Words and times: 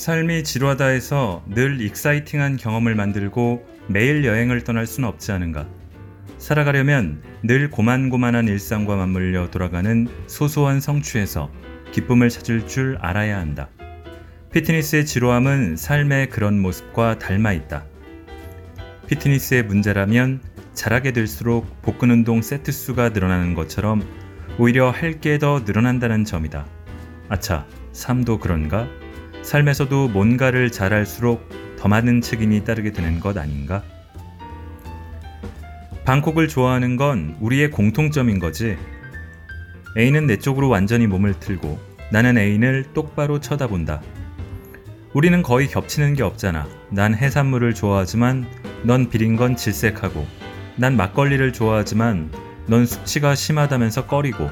삶이 0.00 0.44
지루하다 0.44 0.86
해서 0.86 1.44
늘 1.46 1.82
exciting한 1.82 2.56
경험을 2.56 2.94
만들고 2.94 3.66
매일 3.86 4.24
여행을 4.24 4.64
떠날 4.64 4.86
수는 4.86 5.06
없지 5.06 5.30
않은가. 5.30 5.68
살아가려면 6.38 7.20
늘 7.42 7.68
고만고만한 7.68 8.48
일상과 8.48 8.96
맞물려 8.96 9.50
돌아가는 9.50 10.08
소소한 10.26 10.80
성취에서 10.80 11.50
기쁨을 11.92 12.30
찾을 12.30 12.66
줄 12.66 12.96
알아야 13.02 13.38
한다. 13.38 13.68
피트니스의 14.52 15.04
지루함은 15.04 15.76
삶의 15.76 16.30
그런 16.30 16.58
모습과 16.60 17.18
닮아 17.18 17.52
있다. 17.52 17.84
피트니스의 19.06 19.64
문제라면 19.64 20.40
잘하게 20.72 21.12
될수록 21.12 21.82
복근 21.82 22.08
운동 22.10 22.40
세트 22.40 22.72
수가 22.72 23.10
늘어나는 23.10 23.52
것처럼 23.52 24.02
오히려 24.58 24.88
할 24.90 25.20
게 25.20 25.36
더 25.36 25.60
늘어난다는 25.66 26.24
점이다. 26.24 26.64
아차, 27.28 27.66
삶도 27.92 28.38
그런가? 28.38 28.88
삶에서도 29.50 30.06
뭔가를 30.10 30.70
잘할수록 30.70 31.48
더 31.76 31.88
많은 31.88 32.20
책임이 32.20 32.62
따르게 32.62 32.92
되는 32.92 33.18
것 33.18 33.36
아닌가? 33.36 33.82
방콕을 36.04 36.46
좋아하는 36.46 36.94
건 36.94 37.36
우리의 37.40 37.72
공통점인 37.72 38.38
거지. 38.38 38.76
A는 39.98 40.28
내 40.28 40.38
쪽으로 40.38 40.68
완전히 40.68 41.08
몸을 41.08 41.40
틀고 41.40 41.80
나는 42.12 42.38
A인을 42.38 42.92
똑바로 42.94 43.40
쳐다본다. 43.40 44.00
우리는 45.14 45.42
거의 45.42 45.66
겹치는 45.66 46.14
게 46.14 46.22
없잖아. 46.22 46.68
난 46.88 47.12
해산물을 47.16 47.74
좋아하지만 47.74 48.46
넌 48.84 49.10
비린 49.10 49.34
건 49.34 49.56
질색하고 49.56 50.28
난 50.76 50.96
막걸리를 50.96 51.52
좋아하지만 51.52 52.30
넌 52.68 52.86
숙취가 52.86 53.34
심하다면서 53.34 54.06
꺼리고 54.06 54.48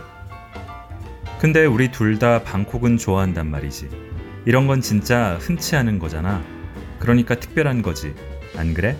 근데 1.39 1.67
우리 1.67 1.92
둘 1.92 2.19
다 2.19 2.42
방콕은 2.42 2.97
좋아한단 2.97 3.48
말이지. 3.48 4.08
이런 4.49 4.67
건 4.67 4.81
진짜 4.81 5.37
흔치 5.43 5.77
않은 5.77 5.99
거잖아. 5.99 6.43
그러니까 7.01 7.35
특별한 7.35 7.83
거지. 7.83 8.15
안 8.57 8.73
그래? 8.73 8.97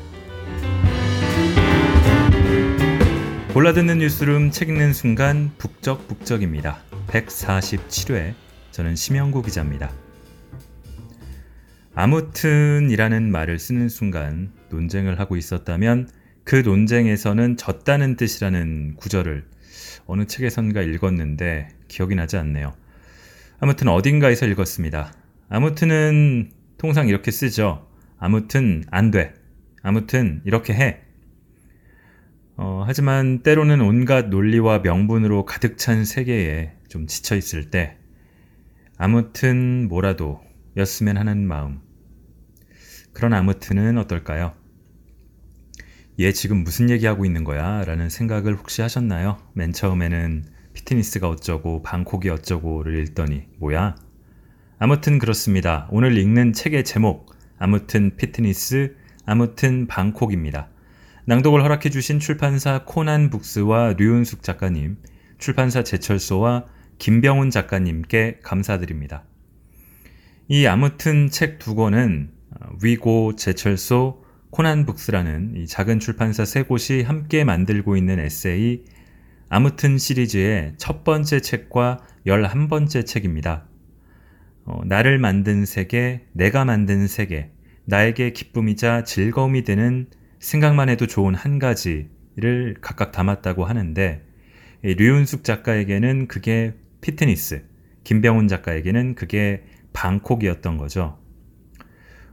골라듣는 3.55 3.97
뉴스룸 3.97 4.51
책 4.51 4.69
읽는 4.69 4.93
순간 4.93 5.51
북적북적입니다. 5.57 6.83
147회. 7.07 8.35
저는 8.73 8.95
심영구 8.95 9.41
기자입니다. 9.41 9.91
아무튼이라는 11.95 13.33
말을 13.33 13.59
쓰는 13.59 13.89
순간 13.89 14.53
논쟁을 14.69 15.19
하고 15.19 15.39
있었다면 15.39 16.11
그 16.45 16.57
논쟁에서는 16.57 17.57
졌다는 17.57 18.17
뜻이라는 18.17 18.97
구절을 18.97 19.47
어느 20.05 20.27
책에선가 20.27 20.83
읽었는데 20.83 21.69
기억이 21.89 22.17
나지 22.17 22.37
않네요. 22.37 22.75
아무튼 23.61 23.89
어딘가에서 23.89 24.45
읽었습니다. 24.45 25.11
아무튼은 25.49 26.53
통상 26.77 27.09
이렇게 27.09 27.31
쓰죠. 27.31 27.89
아무튼 28.19 28.85
안 28.91 29.11
돼. 29.11 29.35
아무튼 29.83 30.43
이렇게 30.45 30.75
해. 30.75 31.01
어, 32.57 32.83
하지만 32.87 33.43
때로는 33.43 33.81
온갖 33.81 34.29
논리와 34.29 34.81
명분으로 34.81 35.45
가득 35.45 35.79
찬 35.79 36.05
세계에 36.05 36.73
좀 36.89 37.07
지쳐 37.07 37.37
있을 37.37 37.71
때 37.71 37.97
아무튼 38.97 39.89
뭐라도 39.89 40.41
였으면 40.77 41.17
하는 41.17 41.47
마음. 41.47 41.81
그런 43.13 43.33
아무튼은 43.33 43.97
어떨까요? 43.99 44.55
얘 46.21 46.33
지금 46.33 46.65
무슨 46.65 46.91
얘기하고 46.91 47.25
있는 47.25 47.45
거야? 47.45 47.85
라는 47.85 48.11
생각을 48.11 48.57
혹시 48.57 48.83
하셨나요? 48.83 49.39
맨 49.55 49.73
처음에는 49.73 50.45
피트니스가 50.73 51.29
어쩌고 51.29 51.83
방콕이 51.83 52.29
어쩌고를 52.29 52.99
읽더니 52.99 53.47
뭐야? 53.59 53.95
아무튼 54.81 55.19
그렇습니다. 55.19 55.89
오늘 55.91 56.17
읽는 56.17 56.53
책의 56.53 56.85
제목 56.85 57.35
아무튼 57.59 58.15
피트니스 58.17 58.95
아무튼 59.27 59.89
방콕입니다. 59.89 60.69
낭독을 61.25 61.65
허락해 61.65 61.91
주신 61.91 62.21
출판사 62.21 62.85
코난 62.85 63.29
북스와 63.29 63.95
류은숙 63.99 64.45
작가님, 64.45 64.99
출판사 65.39 65.83
제철소와 65.83 66.67
김병훈 66.99 67.51
작가님께 67.51 68.39
감사드립니다. 68.45 69.25
이 70.47 70.67
아무튼 70.67 71.29
책 71.29 71.59
두 71.59 71.75
권은 71.75 72.31
위고 72.81 73.35
제철소 73.35 74.23
코난 74.51 74.87
북스라는 74.87 75.55
이 75.57 75.67
작은 75.67 75.99
출판사 75.99 76.45
세 76.45 76.63
곳이 76.63 77.03
함께 77.03 77.43
만들고 77.43 77.97
있는 77.97 78.21
에세이 78.21 78.85
아무튼 79.49 79.99
시리즈의 79.99 80.75
첫 80.79 81.03
번째 81.03 81.41
책과 81.41 81.99
열한 82.27 82.69
번째 82.69 83.05
책입니다. 83.05 83.67
어, 84.69 84.83
나를 84.85 85.19
만든 85.19 85.65
세계, 85.65 86.21
내가 86.35 86.67
만든 86.67 87.07
세계, 87.07 87.51
나에게 87.87 88.35
기쁨이자 88.35 89.03
즐거움이 89.05 89.65
되는 89.65 90.09
생각만 90.41 90.91
해도 90.91 91.07
좋은 91.07 91.35
한 91.35 91.59
가지를 91.59 92.77
각각 92.83 93.11
담았다고 93.11 93.65
하는데 93.65 94.23
류윤숙 94.83 95.43
작가에게는 95.43 96.29
그게 96.29 96.75
피트니스, 97.01 97.65
김병훈 98.05 98.47
작가에게는 98.47 99.15
그게 99.15 99.65
방콕이었던 99.95 100.77
거죠. 100.77 101.19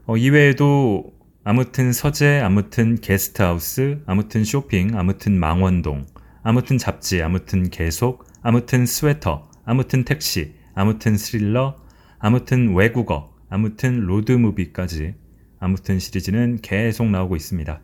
어, 0.05 0.17
이외에도 0.17 1.13
아무튼 1.45 1.93
서재, 1.93 2.41
아무튼 2.41 2.99
게스트하우스, 2.99 4.01
아무튼 4.05 4.43
쇼핑, 4.43 4.97
아무튼 4.97 5.39
망원동, 5.39 6.05
아무튼 6.43 6.77
잡지, 6.77 7.21
아무튼 7.21 7.69
계속, 7.69 8.27
아무튼 8.41 8.85
스웨터, 8.85 9.49
아무튼 9.63 10.03
택시, 10.03 10.55
아무튼 10.73 11.15
스릴러, 11.15 11.84
아무튼 12.25 12.73
외국어, 12.73 13.35
아무튼 13.49 13.99
로드무비까지 13.99 15.13
아무튼 15.59 15.99
시리즈는 15.99 16.57
계속 16.59 17.07
나오고 17.07 17.35
있습니다. 17.35 17.79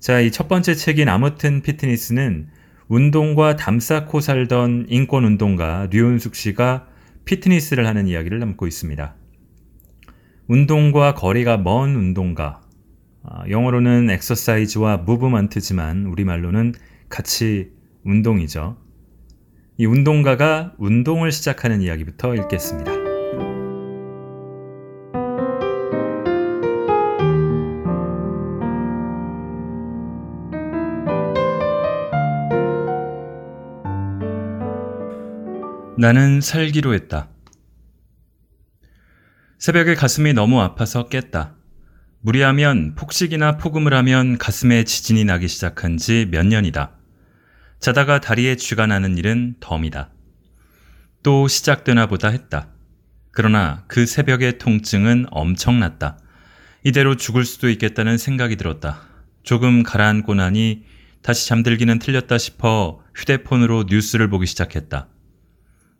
자, 0.00 0.20
이 0.20 0.30
첫 0.30 0.48
번째 0.48 0.74
책인 0.74 1.10
아무튼 1.10 1.60
피트니스는 1.60 2.48
운동과 2.88 3.56
담쌓고 3.56 4.20
살던 4.20 4.86
인권운동가 4.88 5.88
류은숙 5.90 6.34
씨가 6.34 6.88
피트니스를 7.26 7.86
하는 7.86 8.06
이야기를 8.06 8.40
담고 8.40 8.66
있습니다. 8.66 9.14
운동과 10.46 11.12
거리가 11.12 11.58
먼 11.58 11.94
운동가, 11.94 12.62
아, 13.22 13.44
영어로는 13.50 14.08
엑서사이즈와 14.08 14.98
무브먼트지만 14.98 16.06
우리말로는 16.06 16.72
같이 17.10 17.70
운동이죠. 18.02 18.78
이 19.76 19.84
운동가가 19.84 20.72
운동을 20.78 21.32
시작하는 21.32 21.82
이야기부터 21.82 22.34
읽겠습니다. 22.34 23.05
나는 35.98 36.40
살기로 36.42 36.92
했다. 36.94 37.30
새벽에 39.58 39.94
가슴이 39.94 40.34
너무 40.34 40.60
아파서 40.60 41.08
깼다. 41.08 41.54
무리하면 42.20 42.94
폭식이나 42.96 43.56
폭음을 43.56 43.94
하면 43.94 44.36
가슴에 44.36 44.84
지진이 44.84 45.24
나기 45.24 45.48
시작한 45.48 45.96
지 45.96 46.26
몇 46.30 46.44
년이다. 46.46 46.92
자다가 47.80 48.20
다리에 48.20 48.56
쥐가 48.56 48.86
나는 48.86 49.16
일은 49.16 49.56
덤이다. 49.60 50.10
또 51.22 51.48
시작되나 51.48 52.06
보다 52.06 52.28
했다. 52.28 52.68
그러나 53.32 53.84
그 53.86 54.06
새벽의 54.06 54.58
통증은 54.58 55.26
엄청났다. 55.30 56.18
이대로 56.84 57.16
죽을 57.16 57.44
수도 57.44 57.68
있겠다는 57.70 58.18
생각이 58.18 58.56
들었다. 58.56 59.00
조금 59.42 59.82
가라앉고 59.82 60.34
나니 60.34 60.84
다시 61.22 61.48
잠들기는 61.48 61.98
틀렸다 61.98 62.38
싶어 62.38 63.00
휴대폰으로 63.14 63.84
뉴스를 63.88 64.28
보기 64.28 64.46
시작했다. 64.46 65.08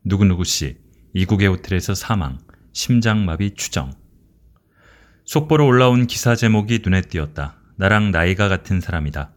누구누구 0.09 0.45
씨, 0.45 0.77
이국의 1.15 1.49
호텔에서 1.49 1.97
사망, 1.97 2.39
심장마비 2.73 3.57
추정. 3.57 3.93
속보로 5.25 5.67
올라온 5.67 6.07
기사 6.07 6.37
제목이 6.37 6.79
눈에 6.85 7.01
띄었다. 7.01 7.57
나랑 7.77 8.13
나이가 8.13 8.49
같은 8.49 8.81
사람이다. 8.81 9.33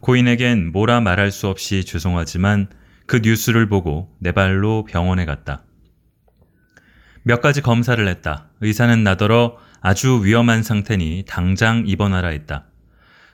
고인에겐 0.00 0.72
뭐라 0.72 1.02
말할 1.02 1.30
수 1.30 1.46
없이 1.46 1.84
죄송하지만 1.84 2.70
그 3.06 3.20
뉴스를 3.22 3.68
보고 3.68 4.16
내 4.18 4.32
발로 4.32 4.84
병원에 4.84 5.26
갔다. 5.26 5.64
몇 7.22 7.42
가지 7.42 7.60
검사를 7.60 8.08
했다. 8.08 8.48
의사는 8.62 9.04
나더러 9.04 9.58
아주 9.82 10.22
위험한 10.24 10.62
상태니 10.62 11.24
당장 11.28 11.84
입원하라 11.86 12.28
했다. 12.28 12.64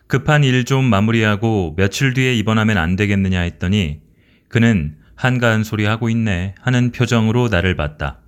급한 0.09 0.43
일 0.43 0.65
좀 0.65 0.85
마무리하고 0.87 1.75
며칠 1.77 2.15
뒤에 2.15 2.35
입원하면 2.35 2.79
안 2.79 2.97
되겠느냐 2.97 3.43
했더니 3.43 4.01
그는 4.49 4.97
한가한 5.17 5.65
소리 5.65 5.85
하고 5.85 6.09
있네 6.09 6.55
하는 6.61 6.91
표정으로 6.93 7.49
나를 7.49 7.77
봤다. 7.77 8.21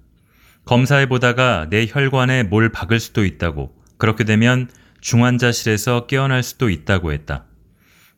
검사해 0.64 1.08
보다가 1.08 1.68
내 1.70 1.86
혈관에 1.88 2.42
뭘 2.42 2.70
박을 2.70 2.98
수도 2.98 3.24
있다고 3.24 3.74
그렇게 3.98 4.24
되면 4.24 4.68
중환자실에서 5.00 6.06
깨어날 6.06 6.42
수도 6.42 6.70
있다고 6.70 7.12
했다. 7.12 7.44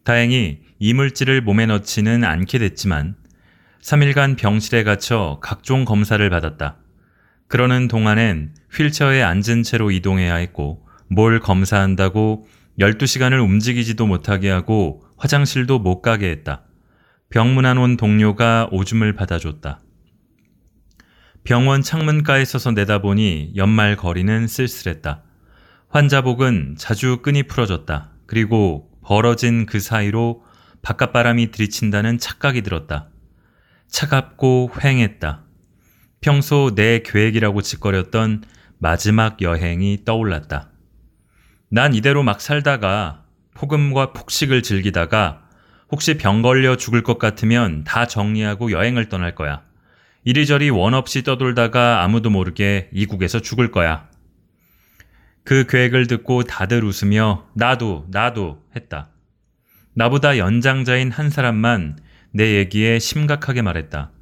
다행히 0.04 0.60
이물질을 0.78 1.42
몸에 1.42 1.66
넣지는 1.66 2.24
않게 2.24 2.58
됐지만 2.58 3.16
3일간 3.82 4.38
병실에 4.38 4.84
갇혀 4.84 5.38
각종 5.42 5.84
검사를 5.84 6.28
받았다. 6.30 6.78
그러는 7.46 7.88
동안엔 7.88 8.54
휠체어에 8.72 9.22
앉은 9.22 9.62
채로 9.62 9.90
이동해야 9.90 10.36
했고 10.36 10.86
뭘 11.08 11.40
검사한다고 11.40 12.46
12시간을 12.78 13.42
움직이지도 13.42 14.06
못하게 14.06 14.50
하고 14.50 15.02
화장실도 15.16 15.78
못 15.78 16.00
가게 16.00 16.30
했다. 16.30 16.62
병문안 17.30 17.76
온 17.76 17.98
동료가 17.98 18.68
오줌을 18.70 19.12
받아줬다. 19.14 19.80
병원 21.44 21.82
창문가에 21.82 22.44
서서 22.46 22.72
내다보니 22.72 23.52
연말 23.56 23.96
거리는 23.96 24.46
쓸쓸했다. 24.46 25.22
환자복은 25.88 26.76
자주 26.78 27.18
끈이 27.18 27.42
풀어졌다. 27.42 28.12
그리고 28.26 28.90
벌어진 29.02 29.66
그 29.66 29.78
사이로 29.78 30.42
바깥바람이 30.80 31.50
들이친다는 31.50 32.18
착각이 32.18 32.62
들었다. 32.62 33.08
차갑고 33.88 34.70
휑했다. 34.72 35.40
평소 36.22 36.74
내 36.74 37.00
계획이라고 37.00 37.60
짓거렸던 37.60 38.44
마지막 38.78 39.42
여행이 39.42 40.04
떠올랐다. 40.06 40.70
난 41.70 41.94
이대로 41.94 42.22
막 42.22 42.40
살다가 42.40 43.24
폭음과 43.54 44.12
폭식을 44.12 44.62
즐기다가 44.62 45.47
혹시 45.90 46.18
병 46.18 46.42
걸려 46.42 46.76
죽을 46.76 47.02
것 47.02 47.18
같으면 47.18 47.84
다 47.84 48.06
정리하고 48.06 48.70
여행을 48.72 49.08
떠날 49.08 49.34
거야. 49.34 49.62
이리저리 50.24 50.70
원 50.70 50.94
없이 50.94 51.22
떠돌다가 51.22 52.02
아무도 52.02 52.28
모르게 52.30 52.90
이국에서 52.92 53.40
죽을 53.40 53.70
거야. 53.70 54.08
그 55.44 55.66
계획을 55.66 56.06
듣고 56.06 56.44
다들 56.44 56.84
웃으며 56.84 57.46
나도, 57.54 58.06
나도 58.10 58.62
했다. 58.76 59.08
나보다 59.94 60.36
연장자인 60.36 61.10
한 61.10 61.30
사람만 61.30 61.98
내 62.32 62.56
얘기에 62.56 62.98
심각하게 62.98 63.62
말했다. 63.62 64.12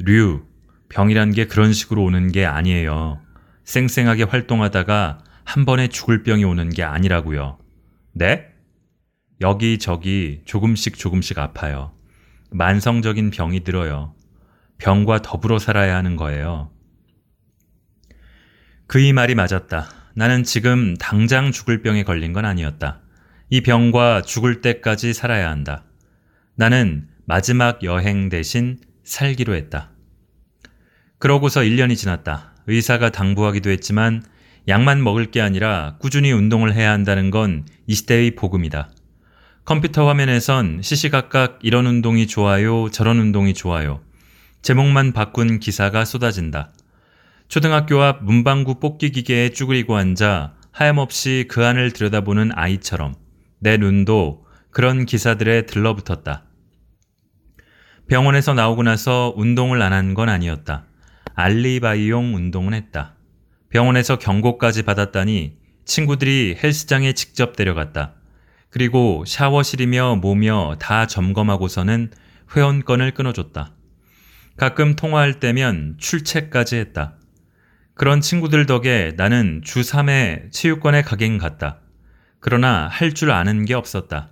류, 0.00 0.42
병이란 0.88 1.30
게 1.30 1.46
그런 1.46 1.72
식으로 1.72 2.02
오는 2.02 2.32
게 2.32 2.44
아니에요. 2.44 3.20
쌩쌩하게 3.64 4.24
활동하다가 4.24 5.18
한 5.44 5.64
번에 5.64 5.88
죽을 5.88 6.24
병이 6.24 6.44
오는 6.44 6.68
게 6.70 6.82
아니라고요. 6.82 7.58
네? 8.12 8.48
여기저기 9.44 10.40
조금씩 10.46 10.96
조금씩 10.96 11.38
아파요. 11.38 11.92
만성적인 12.50 13.28
병이 13.28 13.60
들어요. 13.60 14.14
병과 14.78 15.20
더불어 15.20 15.58
살아야 15.58 15.96
하는 15.96 16.16
거예요. 16.16 16.70
그의 18.86 19.12
말이 19.12 19.34
맞았다. 19.34 19.86
나는 20.14 20.44
지금 20.44 20.94
당장 20.96 21.52
죽을 21.52 21.82
병에 21.82 22.04
걸린 22.04 22.32
건 22.32 22.46
아니었다. 22.46 23.02
이 23.50 23.60
병과 23.60 24.22
죽을 24.22 24.62
때까지 24.62 25.12
살아야 25.12 25.50
한다. 25.50 25.84
나는 26.56 27.08
마지막 27.26 27.82
여행 27.82 28.30
대신 28.30 28.78
살기로 29.04 29.54
했다. 29.54 29.90
그러고서 31.18 31.60
1년이 31.60 31.98
지났다. 31.98 32.54
의사가 32.66 33.10
당부하기도 33.10 33.68
했지만 33.68 34.22
약만 34.68 35.04
먹을 35.04 35.30
게 35.30 35.42
아니라 35.42 35.96
꾸준히 36.00 36.32
운동을 36.32 36.72
해야 36.72 36.92
한다는 36.92 37.30
건 37.30 37.66
이 37.86 37.94
시대의 37.94 38.34
복음이다. 38.34 38.90
컴퓨터 39.64 40.08
화면에선 40.08 40.82
시시각각 40.82 41.60
이런 41.62 41.86
운동이 41.86 42.26
좋아요, 42.26 42.90
저런 42.90 43.18
운동이 43.18 43.54
좋아요. 43.54 44.02
제목만 44.62 45.12
바꾼 45.12 45.58
기사가 45.58 46.04
쏟아진다. 46.04 46.72
초등학교 47.48 48.02
앞 48.02 48.22
문방구 48.24 48.80
뽑기 48.80 49.10
기계에 49.10 49.50
쭈그리고 49.50 49.96
앉아 49.96 50.54
하염없이 50.72 51.46
그 51.48 51.64
안을 51.64 51.92
들여다보는 51.92 52.50
아이처럼 52.54 53.14
내 53.58 53.76
눈도 53.76 54.44
그런 54.70 55.06
기사들에 55.06 55.66
들러붙었다. 55.66 56.44
병원에서 58.08 58.52
나오고 58.54 58.82
나서 58.82 59.32
운동을 59.36 59.80
안 59.80 59.92
한 59.92 60.14
건 60.14 60.28
아니었다. 60.28 60.86
알리바이용 61.34 62.34
운동은 62.34 62.74
했다. 62.74 63.14
병원에서 63.70 64.18
경고까지 64.18 64.82
받았다니 64.82 65.56
친구들이 65.84 66.58
헬스장에 66.62 67.12
직접 67.14 67.56
데려갔다. 67.56 68.14
그리고 68.74 69.22
샤워실이며 69.24 70.16
뭐며 70.16 70.74
다 70.80 71.06
점검하고서는 71.06 72.10
회원권을 72.56 73.12
끊어줬다. 73.12 73.72
가끔 74.56 74.96
통화할 74.96 75.38
때면 75.38 75.94
출첵까지 75.98 76.74
했다. 76.78 77.14
그런 77.94 78.20
친구들 78.20 78.66
덕에 78.66 79.12
나는 79.16 79.60
주 79.62 79.82
3회 79.82 80.50
체육관에 80.50 81.02
가긴 81.02 81.38
갔다. 81.38 81.82
그러나 82.40 82.88
할 82.88 83.14
줄 83.14 83.30
아는 83.30 83.64
게 83.64 83.74
없었다. 83.74 84.30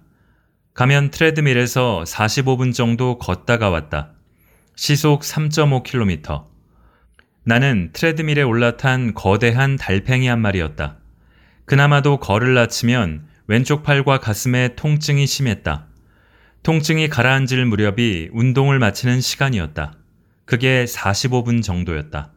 가면 0.75 1.13
트레드밀에서 1.13 2.03
45분 2.05 2.75
정도 2.75 3.19
걷다가 3.19 3.71
왔다. 3.71 4.11
시속 4.75 5.23
3.5km. 5.23 6.47
나는 7.45 7.91
트레드밀에 7.93 8.43
올라탄 8.43 9.15
거대한 9.15 9.77
달팽이 9.77 10.27
한 10.27 10.41
마리였다. 10.41 10.97
그나마도 11.65 12.17
걸을 12.17 12.55
낮추면 12.55 13.31
왼쪽 13.47 13.83
팔과 13.83 14.19
가슴에 14.19 14.75
통증이 14.77 15.27
심했다. 15.27 15.87
통증이 16.63 17.09
가라앉을 17.09 17.67
무렵이 17.67 18.31
운동을 18.33 18.79
마치는 18.79 19.21
시간이었다. 19.21 19.95
그게 20.45 20.85
45분 20.85 21.63
정도였다. 21.63 22.33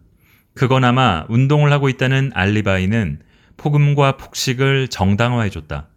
그거나마 0.56 1.26
운동을 1.30 1.72
하고 1.72 1.90
있다는 1.90 2.32
알리바이는 2.34 3.22
폭음과 3.58 4.18
폭식을 4.18 4.88
정당화해줬다. 4.88 5.90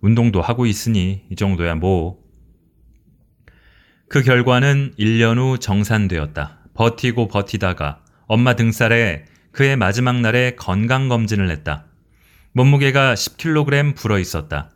운동도 0.00 0.42
하고 0.42 0.66
있으니 0.66 1.24
이 1.30 1.36
정도야 1.36 1.76
뭐. 1.76 2.18
그 4.08 4.22
결과는 4.22 4.94
1년 4.98 5.38
후 5.38 5.58
정산되었다. 5.58 6.58
버티고 6.74 7.28
버티다가 7.28 8.02
엄마 8.26 8.54
등살에 8.54 9.24
그의 9.52 9.76
마지막 9.76 10.20
날에 10.20 10.54
건강검진을 10.56 11.50
했다. 11.50 11.86
몸무게가 12.52 13.14
10kg 13.14 13.94
불어 13.94 14.18
있었다. 14.18 14.70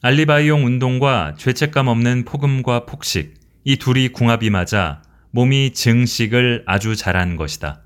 알리바이용 0.00 0.64
운동과 0.64 1.34
죄책감 1.36 1.86
없는 1.88 2.24
폭음과 2.24 2.86
폭식, 2.86 3.34
이 3.64 3.76
둘이 3.76 4.08
궁합이 4.08 4.50
맞아 4.50 5.02
몸이 5.30 5.72
증식을 5.74 6.64
아주 6.66 6.96
잘한 6.96 7.36
것이다. 7.36 7.82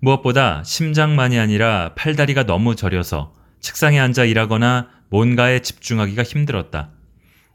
무엇보다 0.00 0.62
심장만이 0.64 1.38
아니라 1.38 1.92
팔다리가 1.96 2.44
너무 2.44 2.76
저려서 2.76 3.34
책상에 3.60 4.00
앉아 4.00 4.24
일하거나 4.24 4.88
뭔가에 5.10 5.60
집중하기가 5.60 6.22
힘들었다. 6.22 6.90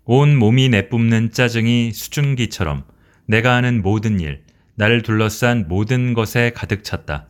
온 0.05 0.35
몸이 0.37 0.69
내뿜는 0.69 1.31
짜증이 1.31 1.91
수증기처럼 1.93 2.83
내가 3.25 3.55
하는 3.55 3.81
모든 3.81 4.19
일, 4.19 4.43
나를 4.75 5.01
둘러싼 5.01 5.65
모든 5.67 6.13
것에 6.13 6.51
가득 6.55 6.83
찼다. 6.83 7.27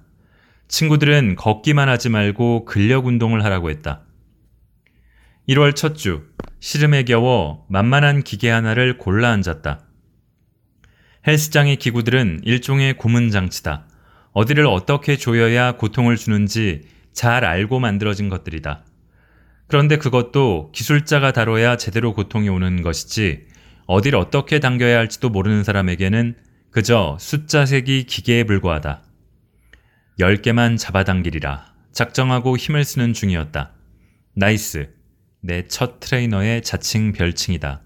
친구들은 0.72 1.36
걷기만 1.36 1.90
하지 1.90 2.08
말고 2.08 2.64
근력 2.64 3.06
운동을 3.06 3.44
하라고 3.44 3.70
했다. 3.70 4.04
1월 5.50 5.76
첫 5.76 5.98
주, 5.98 6.24
시름에 6.62 7.04
겨워 7.04 7.66
만만한 7.70 8.24
기계 8.24 8.50
하나를 8.50 8.98
골라 8.98 9.32
앉았다. 9.32 9.82
헬스장의 11.28 11.76
기구들은 11.76 12.42
일종의 12.46 12.98
고문 12.98 13.32
장치다. 13.32 13.86
어디를 14.32 14.66
어떻게 14.66 15.18
조여야 15.18 15.74
고통을 15.74 16.16
주는지 16.16 16.84
잘 17.12 17.44
알고 17.44 17.80
만들어진 17.80 18.30
것들이다. 18.30 18.86
그런데 19.68 19.98
그것도 19.98 20.72
기술자가 20.74 21.34
다뤄야 21.34 21.76
제대로 21.76 22.14
고통이 22.14 22.48
오는 22.48 22.82
것이지 22.82 23.46
어디를 23.88 24.18
어떻게 24.18 24.62
당겨야 24.62 25.00
할지도 25.00 25.30
모르는 25.30 25.66
사람에게는 25.66 26.38
그저 26.72 27.18
숫자 27.20 27.66
세기 27.66 28.06
기계에 28.06 28.46
불과하다. 28.46 29.11
10개만 30.20 30.78
잡아당기리라 30.78 31.74
작정하고 31.92 32.58
힘을 32.58 32.84
쓰는 32.84 33.14
중이었다. 33.14 33.74
나이스. 34.34 34.94
내 35.42 35.68
첫 35.68 36.00
트레이너의 36.00 36.62
자칭 36.62 37.12
별칭이다. 37.14 37.82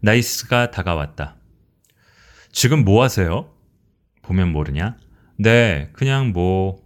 나이스가 0.00 0.70
다가왔다. 0.70 1.36
지금 2.52 2.84
뭐 2.84 3.02
하세요? 3.02 3.52
보면 4.22 4.52
모르냐? 4.52 4.96
네, 5.38 5.90
그냥 5.92 6.32
뭐. 6.32 6.82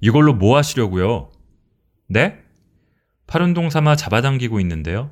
이걸로 0.00 0.32
뭐 0.32 0.56
하시려고요? 0.56 1.32
네? 2.08 2.40
팔운동 3.26 3.68
삼아 3.70 3.96
잡아당기고 3.96 4.60
있는데요. 4.60 5.10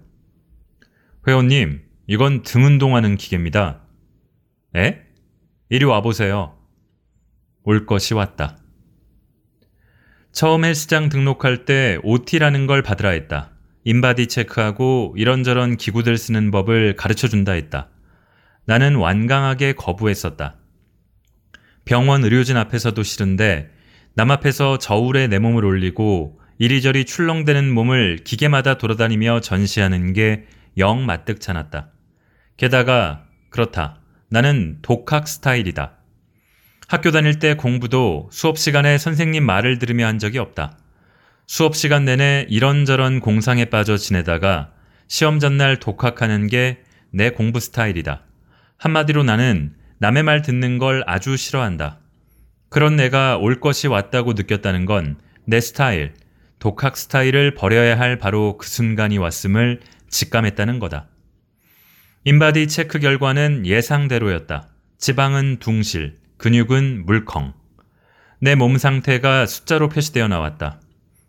회원님, 1.27 1.83
이건 2.07 2.43
등 2.43 2.65
운동하는 2.65 3.17
기계입니다. 3.17 3.83
에? 4.77 5.03
이리 5.69 5.85
와보세요. 5.85 6.58
올 7.69 7.85
것이 7.85 8.15
왔다. 8.15 8.57
처음 10.33 10.65
헬스장 10.65 11.11
등록할 11.11 11.67
때 11.67 11.99
OT라는 12.03 12.67
걸 12.67 12.83
받으라 12.83 13.11
했다. 13.11 13.51
인바디 13.85 14.29
체크하고 14.29 15.15
이런저런 15.19 15.77
기구들 15.77 16.17
쓰는 16.17 16.51
법을 16.51 16.97
가르쳐 16.97 17.29
준다 17.29 17.53
했다. 17.53 17.91
나는 18.65 18.97
완강하게 18.97 19.75
거부했었다. 19.75 20.57
병원 21.85 22.25
의료진 22.25 22.57
앞에서도 22.57 23.03
싫은데 23.03 23.71
남 24.15 24.31
앞에서 24.31 24.79
저울에 24.79 25.27
내 25.27 25.39
몸을 25.39 25.65
올리고 25.65 26.41
이리저리 26.59 27.05
출렁대는 27.05 27.71
몸을 27.71 28.21
기계마다 28.25 28.79
돌아다니며 28.79 29.41
전시하는 29.41 30.15
게 30.15 30.47
영 30.79 31.05
마뜩찮았다. 31.05 31.91
게다가 32.57 33.27
그렇다. 33.51 34.01
나는 34.31 34.79
독학 34.81 35.27
스타일이다. 35.27 35.98
학교 36.89 37.11
다닐 37.11 37.39
때 37.39 37.55
공부도 37.55 38.29
수업 38.33 38.59
시간에 38.59 38.99
선생님 38.99 39.45
말을 39.45 39.79
들으며 39.79 40.07
한 40.07 40.19
적이 40.19 40.39
없다. 40.39 40.79
수업 41.47 41.77
시간 41.77 42.05
내내 42.05 42.47
이런저런 42.49 43.21
공상에 43.21 43.67
빠져 43.67 43.97
지내다가 43.97 44.73
시험 45.07 45.39
전날 45.39 45.79
독학하는 45.79 46.49
게 46.49 46.83
내 47.11 47.31
공부 47.31 47.59
스타일이다. 47.59 48.23
한마디로 48.77 49.25
나는 49.25 49.75
남의 49.99 50.23
말 50.23 50.43
듣는 50.43 50.79
걸 50.79 51.03
아주 51.07 51.37
싫어한다. 51.37 52.01
그런 52.69 52.97
내가 52.97 53.39
올 53.39 53.61
것이 53.61 53.89
왔다고 53.89 54.35
느꼈다는 54.35 54.85
건 54.85 55.17
내 55.47 55.61
스타일, 55.63 56.13
독학 56.59 56.99
스타일을 56.99 57.55
버려야 57.55 57.99
할 57.99 58.19
바로 58.19 58.59
그 58.59 58.69
순간이 58.69 59.17
왔음을 59.17 59.81
직감했다는 60.11 60.79
거다. 60.79 61.09
인바디 62.25 62.69
체크 62.69 62.99
결과는 62.99 63.65
예상대로였다. 63.65 64.69
지방은 64.99 65.57
둥실, 65.61 66.19
근육은 66.39 67.05
물컹. 67.07 67.53
내 68.41 68.55
몸 68.55 68.79
상태가 68.79 69.47
숫자로 69.47 69.89
표시되어 69.89 70.29
나왔다. 70.29 70.81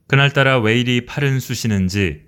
그날따라 0.08 0.60
왜 0.60 0.80
이리 0.80 1.06
팔은 1.06 1.40
쑤시는지 1.40 2.22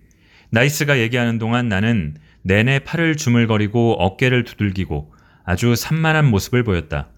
나이스가 0.49 0.99
얘기하는 0.99 1.37
동안 1.37 1.69
나는 1.69 2.15
내내 2.43 2.79
팔을 2.79 3.15
주물거리고 3.15 3.93
어깨를 3.93 4.43
두들기고 4.43 5.13
아주 5.45 5.75
산만한 5.75 6.25
모습을 6.25 6.63
보였다. 6.63 7.09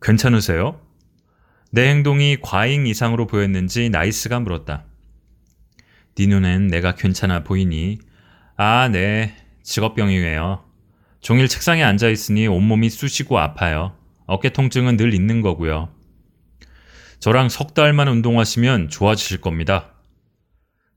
괜찮으세요? 0.00 0.80
내 1.72 1.88
행동이 1.88 2.38
과잉 2.40 2.86
이상으로 2.86 3.26
보였는지 3.26 3.90
나이스가 3.90 4.40
물었다. 4.40 4.86
네 6.16 6.26
눈엔 6.26 6.68
내가 6.68 6.94
괜찮아 6.94 7.44
보이니? 7.44 7.98
아, 8.56 8.88
네. 8.90 9.36
직업병이에요. 9.62 10.64
종일 11.20 11.48
책상에 11.48 11.82
앉아 11.82 12.08
있으니 12.08 12.46
온몸이 12.48 12.88
쑤시고 12.90 13.38
아파요. 13.38 13.94
어깨 14.30 14.48
통증은 14.50 14.96
늘 14.96 15.12
있는 15.12 15.40
거고요. 15.40 15.92
저랑 17.18 17.48
석 17.48 17.74
달만 17.74 18.06
운동하시면 18.06 18.88
좋아지실 18.88 19.40
겁니다. 19.40 19.90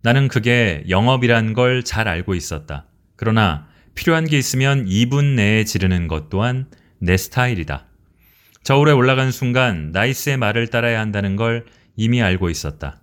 나는 0.03 0.27
그게 0.27 0.83
영업이란 0.87 1.53
걸 1.53 1.81
잘 1.83 2.07
알고 2.07 2.35
있었다. 2.35 2.85
그러나 3.15 3.67
필요한 3.95 4.25
게 4.25 4.37
있으면 4.37 4.85
2분 4.85 5.33
내에 5.35 5.63
지르는 5.63 6.07
것 6.07 6.29
또한 6.29 6.67
내 6.99 7.17
스타일이다. 7.17 7.87
저울에 8.61 8.91
올라간 8.91 9.31
순간 9.31 9.91
나이스의 9.91 10.37
말을 10.37 10.67
따라야 10.67 10.99
한다는 10.99 11.35
걸 11.35 11.65
이미 11.95 12.21
알고 12.21 12.51
있었다. 12.51 13.01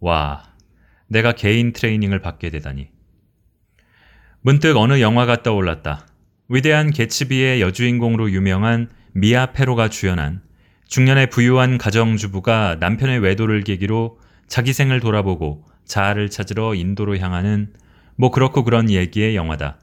와, 0.00 0.52
내가 1.08 1.32
개인 1.32 1.72
트레이닝을 1.72 2.20
받게 2.20 2.50
되다니. 2.50 2.88
문득 4.42 4.76
어느 4.76 5.00
영화가 5.00 5.42
떠올랐다. 5.42 6.06
위대한 6.50 6.90
개츠비의 6.90 7.62
여주인공으로 7.62 8.30
유명한 8.30 8.90
미아 9.16 9.52
페로가 9.52 9.88
주연한 9.88 10.42
중년의 10.88 11.30
부유한 11.30 11.78
가정주부가 11.78 12.76
남편의 12.80 13.20
외도를 13.20 13.64
계기로 13.64 14.18
자기 14.46 14.74
생을 14.74 15.00
돌아보고 15.00 15.64
자아를 15.86 16.28
찾으러 16.28 16.74
인도로 16.74 17.16
향하는 17.16 17.72
뭐 18.16 18.30
그렇고 18.30 18.62
그런 18.62 18.90
얘기의 18.90 19.34
영화다. 19.34 19.80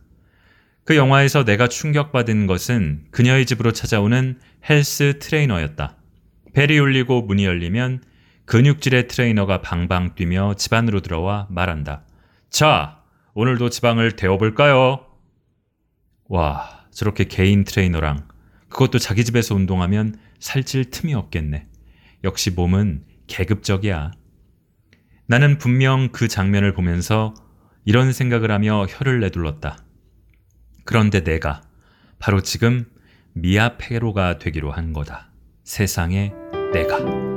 그 0.85 0.95
영화에서 0.95 1.45
내가 1.45 1.67
충격받은 1.67 2.45
것은 2.45 3.05
그녀의 3.09 3.47
집으로 3.47 3.71
찾아오는 3.71 4.39
헬스 4.69 5.17
트레이너였다. 5.17 5.97
벨이 6.53 6.77
울리고 6.77 7.23
문이 7.23 7.43
열리면 7.43 8.03
근육질의 8.45 9.07
트레이너가 9.07 9.61
방방 9.61 10.13
뛰며 10.13 10.53
집 10.59 10.73
안으로 10.73 10.99
들어와 10.99 11.47
말한다. 11.49 12.03
자, 12.51 13.01
오늘도 13.33 13.71
지방을 13.71 14.11
데워볼까요? 14.11 15.07
와, 16.25 16.85
저렇게 16.91 17.23
개인 17.23 17.63
트레이너랑 17.63 18.32
그것도 18.73 18.97
자기 18.97 19.23
집에서 19.23 19.55
운동하면 19.55 20.15
살찔 20.39 20.89
틈이 20.89 21.13
없겠네. 21.13 21.67
역시 22.23 22.49
몸은 22.51 23.05
계급적이야. 23.27 24.11
나는 25.27 25.57
분명 25.57 26.09
그 26.11 26.27
장면을 26.27 26.73
보면서 26.73 27.33
이런 27.85 28.11
생각을 28.11 28.51
하며 28.51 28.85
혀를 28.89 29.19
내둘렀다. 29.21 29.77
그런데 30.85 31.23
내가 31.23 31.61
바로 32.19 32.41
지금 32.41 32.85
미아 33.33 33.77
페로가 33.77 34.39
되기로 34.39 34.71
한 34.71 34.91
거다. 34.91 35.31
세상에 35.63 36.33
내가. 36.73 37.32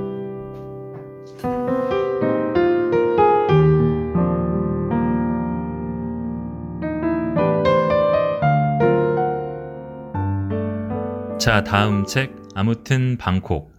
자, 11.47 11.63
다음 11.63 12.05
책 12.07 12.35
아무튼 12.57 13.17
방콕. 13.19 13.73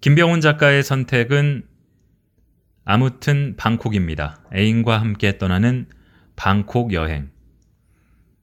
김병훈 0.00 0.40
작가의 0.40 0.82
선택은 0.82 1.62
아무튼 2.84 3.54
방콕입니다. 3.56 4.40
애인과 4.52 5.00
함께 5.00 5.38
떠나는 5.38 5.86
방콕 6.34 6.92
여행. 6.92 7.30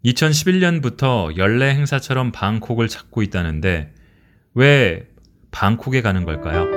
2011년부터 0.06 1.36
연례 1.36 1.76
행사처럼 1.76 2.32
방콕을 2.32 2.88
찾고 2.88 3.22
있다는데 3.22 3.94
왜 4.54 5.10
방콕에 5.52 6.02
가는 6.02 6.24
걸까요? 6.24 6.77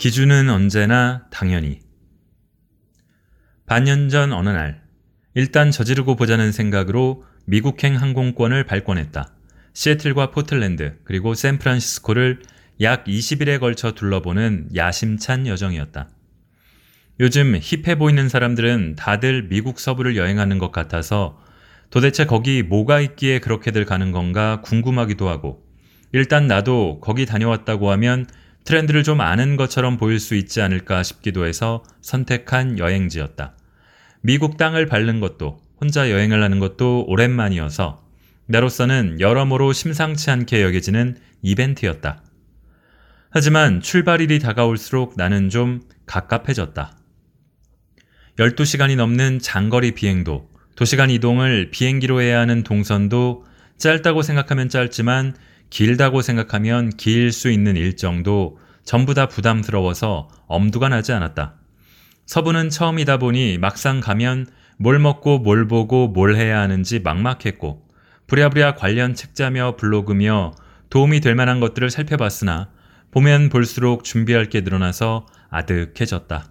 기준은 0.00 0.48
언제나 0.48 1.26
당연히. 1.30 1.80
반년 3.66 4.08
전 4.08 4.32
어느 4.32 4.48
날, 4.48 4.82
일단 5.34 5.70
저지르고 5.70 6.16
보자는 6.16 6.52
생각으로 6.52 7.24
미국행 7.44 8.00
항공권을 8.00 8.64
발권했다. 8.64 9.34
시애틀과 9.74 10.30
포틀랜드, 10.30 10.96
그리고 11.04 11.34
샌프란시스코를 11.34 12.40
약 12.80 13.04
20일에 13.04 13.60
걸쳐 13.60 13.92
둘러보는 13.92 14.70
야심찬 14.74 15.46
여정이었다. 15.46 16.08
요즘 17.20 17.54
힙해 17.60 17.96
보이는 17.96 18.26
사람들은 18.26 18.94
다들 18.96 19.48
미국 19.50 19.78
서부를 19.78 20.16
여행하는 20.16 20.56
것 20.56 20.72
같아서 20.72 21.38
도대체 21.90 22.24
거기 22.24 22.62
뭐가 22.62 23.00
있기에 23.02 23.38
그렇게들 23.40 23.84
가는 23.84 24.12
건가 24.12 24.62
궁금하기도 24.62 25.28
하고 25.28 25.62
일단 26.12 26.46
나도 26.46 27.00
거기 27.00 27.26
다녀왔다고 27.26 27.90
하면 27.90 28.26
트렌드를 28.64 29.02
좀 29.02 29.20
아는 29.20 29.56
것처럼 29.56 29.96
보일 29.96 30.20
수 30.20 30.34
있지 30.34 30.60
않을까 30.60 31.02
싶기도 31.02 31.46
해서 31.46 31.82
선택한 32.02 32.78
여행지였다. 32.78 33.56
미국 34.22 34.56
땅을 34.56 34.86
밟는 34.86 35.20
것도 35.20 35.60
혼자 35.80 36.10
여행을 36.10 36.42
하는 36.42 36.58
것도 36.58 37.04
오랜만이어서 37.08 38.04
나로서는 38.46 39.20
여러모로 39.20 39.72
심상치 39.72 40.30
않게 40.30 40.62
여겨지는 40.62 41.16
이벤트였다. 41.42 42.22
하지만 43.30 43.80
출발일이 43.80 44.40
다가올수록 44.40 45.14
나는 45.16 45.48
좀 45.48 45.80
갑갑해졌다. 46.06 46.96
12시간이 48.38 48.96
넘는 48.96 49.38
장거리 49.38 49.92
비행도, 49.92 50.50
도시간 50.74 51.10
이동을 51.10 51.70
비행기로 51.70 52.20
해야 52.20 52.40
하는 52.40 52.62
동선도 52.62 53.44
짧다고 53.78 54.22
생각하면 54.22 54.68
짧지만 54.68 55.34
길다고 55.70 56.20
생각하면 56.20 56.90
길 56.90 57.32
수 57.32 57.50
있는 57.50 57.76
일정도 57.76 58.58
전부 58.84 59.14
다 59.14 59.26
부담스러워서 59.26 60.28
엄두가 60.46 60.88
나지 60.88 61.12
않았다. 61.12 61.54
서부는 62.26 62.70
처음이다 62.70 63.18
보니 63.18 63.58
막상 63.58 64.00
가면 64.00 64.46
뭘 64.78 64.98
먹고 64.98 65.38
뭘 65.38 65.68
보고 65.68 66.08
뭘 66.08 66.36
해야 66.36 66.60
하는지 66.60 67.00
막막했고 67.00 67.86
부랴부랴 68.26 68.74
관련 68.76 69.14
책자며 69.14 69.76
블로그며 69.76 70.52
도움이 70.90 71.20
될 71.20 71.34
만한 71.34 71.60
것들을 71.60 71.90
살펴봤으나 71.90 72.70
보면 73.10 73.48
볼수록 73.48 74.04
준비할 74.04 74.46
게 74.46 74.60
늘어나서 74.60 75.26
아득해졌다. 75.50 76.50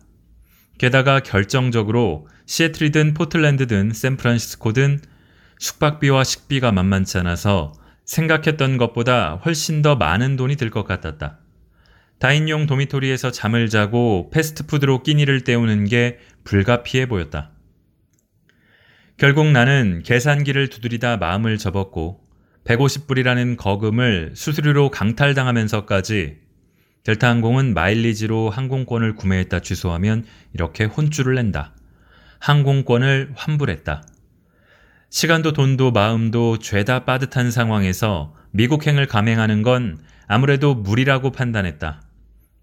게다가 0.78 1.22
결정적으로 1.22 2.28
시애틀이든 2.46 3.14
포틀랜드든 3.14 3.92
샌프란시스코든 3.94 5.00
숙박비와 5.60 6.24
식비가 6.24 6.72
만만치 6.72 7.18
않아서 7.20 7.74
생각했던 8.10 8.78
것보다 8.78 9.36
훨씬 9.46 9.84
더 9.84 9.96
많은 9.96 10.36
돈이 10.36 10.56
들 10.56 10.72
것 10.72 10.84
같았다. 10.84 11.38
다인용 12.18 12.66
도미토리에서 12.66 13.32
잠을 13.32 13.70
자고 13.70 14.32
패스트푸드로 14.32 15.04
끼니를 15.04 15.44
때우는 15.44 15.86
게 15.86 16.18
불가피해 16.44 17.08
보였다. 17.08 17.52
결국 19.18 19.52
나는 19.52 20.02
계산기를 20.04 20.70
두드리다 20.70 21.18
마음을 21.18 21.58
접었고 21.60 22.22
150불이라는 22.66 23.58
거금을 23.58 24.32
수수료로 24.36 24.90
강탈당하면서까지 24.90 26.38
델타항공은 27.04 27.74
마일리지로 27.76 28.50
항공권을 28.50 29.16
구매했다 29.16 29.60
취소하면 29.60 30.26
이렇게 30.54 30.86
혼쭐을 30.86 31.36
낸다. 31.36 31.76
항공권을 32.40 33.34
환불했다. 33.36 34.04
시간도 35.10 35.54
돈도 35.54 35.92
마음도 35.92 36.60
죄다 36.60 37.04
빠듯한 37.04 37.50
상황에서 37.50 38.36
미국행을 38.52 39.08
감행하는 39.08 39.64
건 39.64 39.98
아무래도 40.28 40.76
무리라고 40.76 41.32
판단했다. 41.32 42.04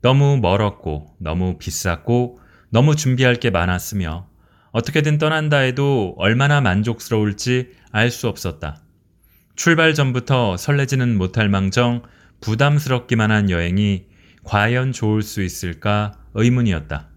너무 0.01 0.39
멀었고 0.41 1.17
너무 1.19 1.59
비쌌고 1.59 2.39
너무 2.71 2.95
준비할 2.95 3.37
게 3.37 3.51
많았으며 3.51 4.29
어떻게든 4.71 5.19
떠난다 5.19 5.59
해도 5.59 6.15
얼마나 6.19 6.61
만족스러울지 6.61 7.73
알 7.91 8.11
수 8.11 8.29
없었다. 8.29 8.81
출발 9.57 9.95
전부터 9.95 10.57
설레지는 10.57 11.17
못할 11.17 11.49
망정 11.49 12.03
부담스럽기만 12.41 13.33
한 13.33 13.51
여행이 13.51 14.05
과연 14.45 14.93
좋을 14.93 15.23
수 15.23 15.43
있을까 15.43 16.13
의문이었다. 16.35 17.09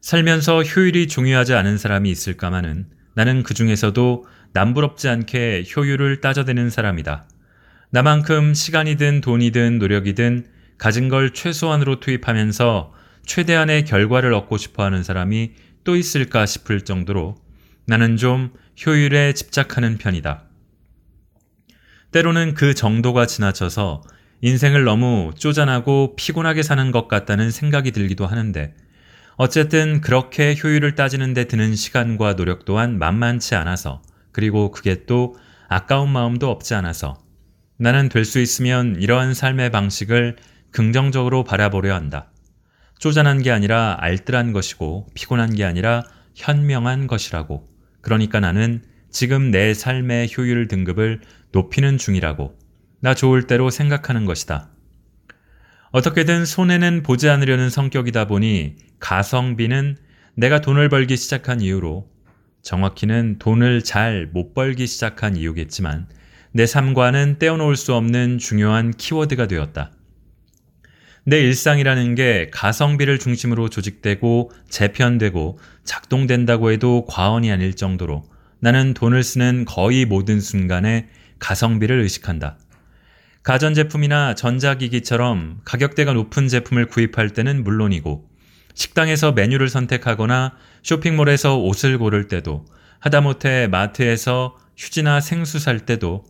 살면서 0.00 0.62
효율이 0.62 1.08
중요하지 1.08 1.52
않은 1.54 1.76
사람이 1.76 2.08
있을까마는 2.10 2.95
나는 3.16 3.42
그 3.42 3.54
중에서도 3.54 4.26
남부럽지 4.52 5.08
않게 5.08 5.64
효율을 5.74 6.20
따져대는 6.20 6.68
사람이다. 6.68 7.26
나만큼 7.88 8.52
시간이든 8.52 9.22
돈이든 9.22 9.78
노력이든 9.78 10.46
가진 10.76 11.08
걸 11.08 11.32
최소한으로 11.32 11.98
투입하면서 12.00 12.92
최대한의 13.24 13.86
결과를 13.86 14.34
얻고 14.34 14.58
싶어 14.58 14.84
하는 14.84 15.02
사람이 15.02 15.52
또 15.82 15.96
있을까 15.96 16.44
싶을 16.44 16.82
정도로 16.82 17.36
나는 17.86 18.18
좀 18.18 18.52
효율에 18.84 19.32
집착하는 19.32 19.96
편이다. 19.96 20.44
때로는 22.12 22.52
그 22.52 22.74
정도가 22.74 23.24
지나쳐서 23.26 24.02
인생을 24.42 24.84
너무 24.84 25.32
쪼잔하고 25.38 26.16
피곤하게 26.16 26.62
사는 26.62 26.90
것 26.90 27.08
같다는 27.08 27.50
생각이 27.50 27.92
들기도 27.92 28.26
하는데 28.26 28.74
어쨌든 29.36 30.00
그렇게 30.00 30.56
효율을 30.62 30.94
따지는데 30.94 31.44
드는 31.44 31.74
시간과 31.74 32.36
노력 32.36 32.64
또한 32.64 32.98
만만치 32.98 33.54
않아서 33.54 34.02
그리고 34.32 34.70
그게 34.70 35.04
또 35.04 35.36
아까운 35.68 36.10
마음도 36.10 36.50
없지 36.50 36.74
않아서 36.74 37.18
나는 37.78 38.08
될 38.08 38.24
수 38.24 38.40
있으면 38.40 38.96
이러한 38.98 39.34
삶의 39.34 39.70
방식을 39.70 40.36
긍정적으로 40.70 41.44
바라보려 41.44 41.94
한다. 41.94 42.30
쪼잔한 42.98 43.42
게 43.42 43.50
아니라 43.50 43.98
알뜰한 44.00 44.52
것이고 44.52 45.08
피곤한 45.14 45.54
게 45.54 45.64
아니라 45.64 46.04
현명한 46.34 47.06
것이라고. 47.06 47.68
그러니까 48.00 48.40
나는 48.40 48.82
지금 49.10 49.50
내 49.50 49.74
삶의 49.74 50.30
효율 50.36 50.68
등급을 50.68 51.20
높이는 51.52 51.98
중이라고. 51.98 52.58
나 53.00 53.14
좋을 53.14 53.46
대로 53.46 53.68
생각하는 53.68 54.24
것이다. 54.24 54.70
어떻게든 55.92 56.44
손해는 56.44 57.02
보지 57.02 57.28
않으려는 57.28 57.70
성격이다 57.70 58.26
보니 58.26 58.76
가성비는 58.98 59.96
내가 60.34 60.60
돈을 60.60 60.88
벌기 60.88 61.16
시작한 61.16 61.60
이후로 61.60 62.08
정확히는 62.62 63.38
돈을 63.38 63.82
잘 63.82 64.28
못 64.32 64.52
벌기 64.52 64.86
시작한 64.86 65.36
이유겠지만 65.36 66.08
내 66.52 66.66
삶과는 66.66 67.38
떼어놓을 67.38 67.76
수 67.76 67.94
없는 67.94 68.38
중요한 68.38 68.90
키워드가 68.90 69.46
되었다. 69.46 69.92
내 71.24 71.40
일상이라는 71.40 72.14
게 72.14 72.50
가성비를 72.52 73.18
중심으로 73.18 73.68
조직되고 73.68 74.50
재편되고 74.68 75.58
작동된다고 75.84 76.70
해도 76.70 77.04
과언이 77.06 77.50
아닐 77.50 77.74
정도로 77.74 78.24
나는 78.60 78.94
돈을 78.94 79.22
쓰는 79.22 79.64
거의 79.64 80.04
모든 80.04 80.40
순간에 80.40 81.08
가성비를 81.38 82.00
의식한다. 82.00 82.58
가전제품이나 83.46 84.34
전자기기처럼 84.34 85.60
가격대가 85.64 86.12
높은 86.14 86.48
제품을 86.48 86.86
구입할 86.86 87.30
때는 87.30 87.62
물론이고 87.62 88.28
식당에서 88.74 89.30
메뉴를 89.30 89.68
선택하거나 89.68 90.54
쇼핑몰에서 90.82 91.56
옷을 91.56 91.96
고를 91.96 92.26
때도 92.26 92.66
하다못해 92.98 93.68
마트에서 93.68 94.56
휴지나 94.76 95.20
생수 95.20 95.60
살 95.60 95.78
때도 95.86 96.24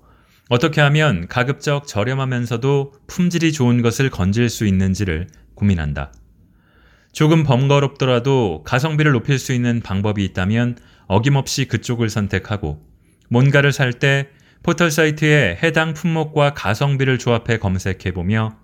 어떻게 0.50 0.82
하면 0.82 1.26
가급적 1.26 1.86
저렴하면서도 1.86 2.92
품질이 3.06 3.50
좋은 3.54 3.80
것을 3.80 4.10
건질 4.10 4.50
수 4.50 4.66
있는지를 4.66 5.28
고민한다. 5.54 6.12
조금 7.12 7.44
번거롭더라도 7.44 8.62
가성비를 8.64 9.12
높일 9.12 9.38
수 9.38 9.54
있는 9.54 9.80
방법이 9.80 10.22
있다면 10.22 10.76
어김없이 11.06 11.64
그쪽을 11.64 12.10
선택하고 12.10 12.86
뭔가를 13.30 13.72
살 13.72 13.94
때 13.94 14.28
포털 14.66 14.90
사이트에 14.90 15.60
해당 15.62 15.94
품목과 15.94 16.52
가성비를 16.54 17.18
조합해 17.18 17.58
검색해보며 17.60 18.58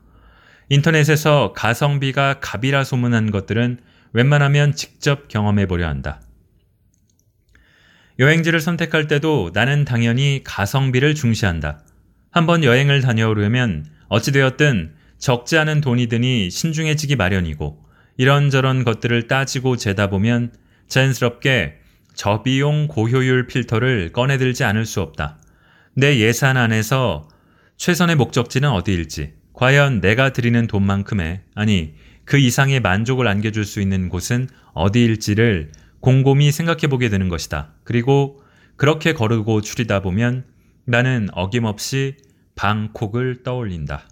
인터넷에서 0.68 1.52
가성비가 1.54 2.40
갑이라 2.40 2.82
소문난 2.82 3.30
것들은 3.30 3.78
웬만하면 4.12 4.74
직접 4.74 5.28
경험해 5.28 5.66
보려 5.66 5.86
한다. 5.86 6.20
여행지를 8.18 8.58
선택할 8.58 9.06
때도 9.06 9.52
나는 9.54 9.84
당연히 9.84 10.40
가성비를 10.42 11.14
중시한다. 11.14 11.84
한번 12.32 12.64
여행을 12.64 13.00
다녀오려면 13.00 13.86
어찌되었든 14.08 14.96
적지 15.18 15.56
않은 15.56 15.82
돈이 15.82 16.08
드니 16.08 16.50
신중해지기 16.50 17.14
마련이고 17.14 17.78
이런저런 18.16 18.82
것들을 18.82 19.28
따지고 19.28 19.76
재다 19.76 20.10
보면 20.10 20.52
자연스럽게 20.88 21.76
저비용 22.14 22.88
고효율 22.88 23.46
필터를 23.46 24.10
꺼내들지 24.10 24.64
않을 24.64 24.84
수 24.84 25.00
없다. 25.00 25.38
내 25.94 26.18
예산 26.20 26.56
안에서 26.56 27.28
최선의 27.76 28.16
목적지는 28.16 28.70
어디일지, 28.70 29.34
과연 29.52 30.00
내가 30.00 30.32
드리는 30.32 30.66
돈만큼의, 30.66 31.42
아니, 31.54 31.94
그 32.24 32.38
이상의 32.38 32.80
만족을 32.80 33.28
안겨줄 33.28 33.66
수 33.66 33.80
있는 33.82 34.08
곳은 34.08 34.48
어디일지를 34.72 35.72
곰곰이 36.00 36.50
생각해 36.50 36.86
보게 36.88 37.10
되는 37.10 37.28
것이다. 37.28 37.74
그리고 37.84 38.42
그렇게 38.76 39.12
거르고 39.12 39.60
추리다 39.60 40.00
보면 40.00 40.46
나는 40.86 41.28
어김없이 41.32 42.16
방콕을 42.54 43.42
떠올린다. 43.42 44.08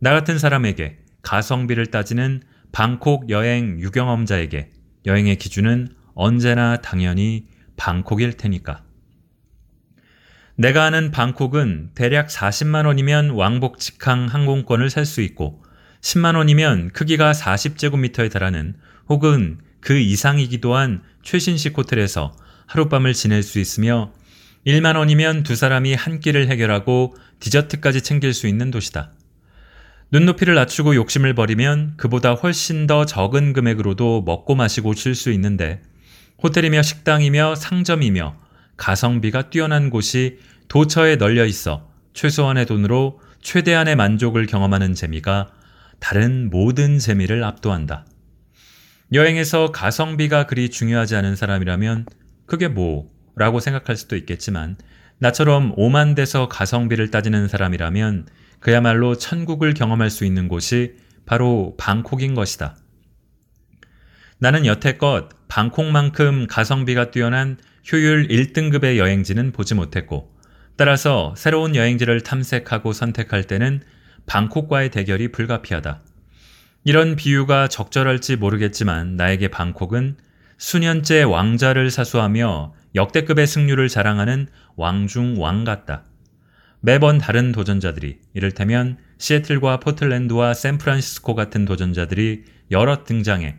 나 0.00 0.10
같은 0.12 0.38
사람에게 0.38 0.98
가성비를 1.22 1.86
따지는 1.86 2.42
방콕 2.72 3.30
여행 3.30 3.78
유경험자에게 3.78 4.72
여행의 5.06 5.36
기준은 5.36 5.88
언제나 6.14 6.78
당연히 6.78 7.46
방콕일 7.76 8.32
테니까. 8.34 8.83
내가 10.56 10.84
아는 10.84 11.10
방콕은 11.10 11.90
대략 11.94 12.28
40만 12.28 12.86
원이면 12.86 13.30
왕복 13.30 13.80
직항 13.80 14.26
항공권을 14.26 14.88
살 14.88 15.04
수 15.04 15.20
있고 15.20 15.62
10만 16.00 16.36
원이면 16.36 16.90
크기가 16.90 17.32
40제곱미터에 17.32 18.30
달하는 18.30 18.74
혹은 19.08 19.58
그 19.80 19.98
이상이기도 19.98 20.76
한 20.76 21.02
최신식 21.22 21.76
호텔에서 21.76 22.36
하룻밤을 22.66 23.14
지낼 23.14 23.42
수 23.42 23.58
있으며 23.58 24.12
1만 24.66 24.96
원이면 24.96 25.42
두 25.42 25.56
사람이 25.56 25.94
한 25.94 26.20
끼를 26.20 26.48
해결하고 26.48 27.14
디저트까지 27.40 28.02
챙길 28.02 28.32
수 28.32 28.46
있는 28.46 28.70
도시다. 28.70 29.12
눈높이를 30.10 30.54
낮추고 30.54 30.94
욕심을 30.94 31.34
버리면 31.34 31.94
그보다 31.96 32.34
훨씬 32.34 32.86
더 32.86 33.04
적은 33.04 33.52
금액으로도 33.52 34.22
먹고 34.22 34.54
마시고 34.54 34.94
쉴 34.94 35.14
수 35.14 35.32
있는데 35.32 35.82
호텔이며 36.42 36.82
식당이며 36.82 37.56
상점이며 37.56 38.43
가성비가 38.76 39.50
뛰어난 39.50 39.90
곳이 39.90 40.38
도처에 40.68 41.16
널려 41.16 41.44
있어 41.44 41.88
최소한의 42.14 42.66
돈으로 42.66 43.20
최대한의 43.42 43.96
만족을 43.96 44.46
경험하는 44.46 44.94
재미가 44.94 45.50
다른 46.00 46.50
모든 46.50 46.98
재미를 46.98 47.44
압도한다. 47.44 48.06
여행에서 49.12 49.70
가성비가 49.70 50.46
그리 50.46 50.70
중요하지 50.70 51.16
않은 51.16 51.36
사람이라면 51.36 52.06
그게 52.46 52.68
뭐? 52.68 53.10
라고 53.36 53.60
생각할 53.60 53.96
수도 53.96 54.16
있겠지만 54.16 54.76
나처럼 55.18 55.72
오만 55.76 56.14
돼서 56.14 56.48
가성비를 56.48 57.10
따지는 57.10 57.48
사람이라면 57.48 58.26
그야말로 58.60 59.16
천국을 59.16 59.74
경험할 59.74 60.10
수 60.10 60.24
있는 60.24 60.48
곳이 60.48 60.96
바로 61.26 61.74
방콕인 61.78 62.34
것이다. 62.34 62.76
나는 64.38 64.66
여태껏 64.66 65.28
방콕만큼 65.48 66.46
가성비가 66.48 67.10
뛰어난 67.10 67.58
효율 67.92 68.28
1등급의 68.28 68.96
여행지는 68.96 69.52
보지 69.52 69.74
못했고, 69.74 70.32
따라서 70.76 71.34
새로운 71.36 71.76
여행지를 71.76 72.22
탐색하고 72.22 72.92
선택할 72.92 73.44
때는 73.44 73.80
방콕과의 74.26 74.90
대결이 74.90 75.32
불가피하다. 75.32 76.02
이런 76.84 77.16
비유가 77.16 77.68
적절할지 77.68 78.36
모르겠지만 78.36 79.16
나에게 79.16 79.48
방콕은 79.48 80.16
수년째 80.58 81.22
왕자를 81.22 81.90
사수하며 81.90 82.74
역대급의 82.94 83.46
승률을 83.46 83.88
자랑하는 83.88 84.48
왕중 84.76 85.40
왕 85.40 85.64
같다. 85.64 86.04
매번 86.80 87.18
다른 87.18 87.52
도전자들이 87.52 88.18
이를테면 88.34 88.98
시애틀과 89.18 89.80
포틀랜드와 89.80 90.52
샌프란시스코 90.52 91.34
같은 91.34 91.64
도전자들이 91.64 92.44
여럿 92.70 93.04
등장해 93.04 93.56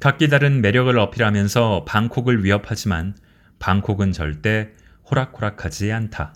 각기 0.00 0.28
다른 0.28 0.60
매력을 0.60 0.96
어필하면서 0.96 1.86
방콕을 1.86 2.44
위협하지만 2.44 3.14
방콕은 3.58 4.12
절대 4.12 4.70
호락호락하지 5.10 5.92
않다. 5.92 6.34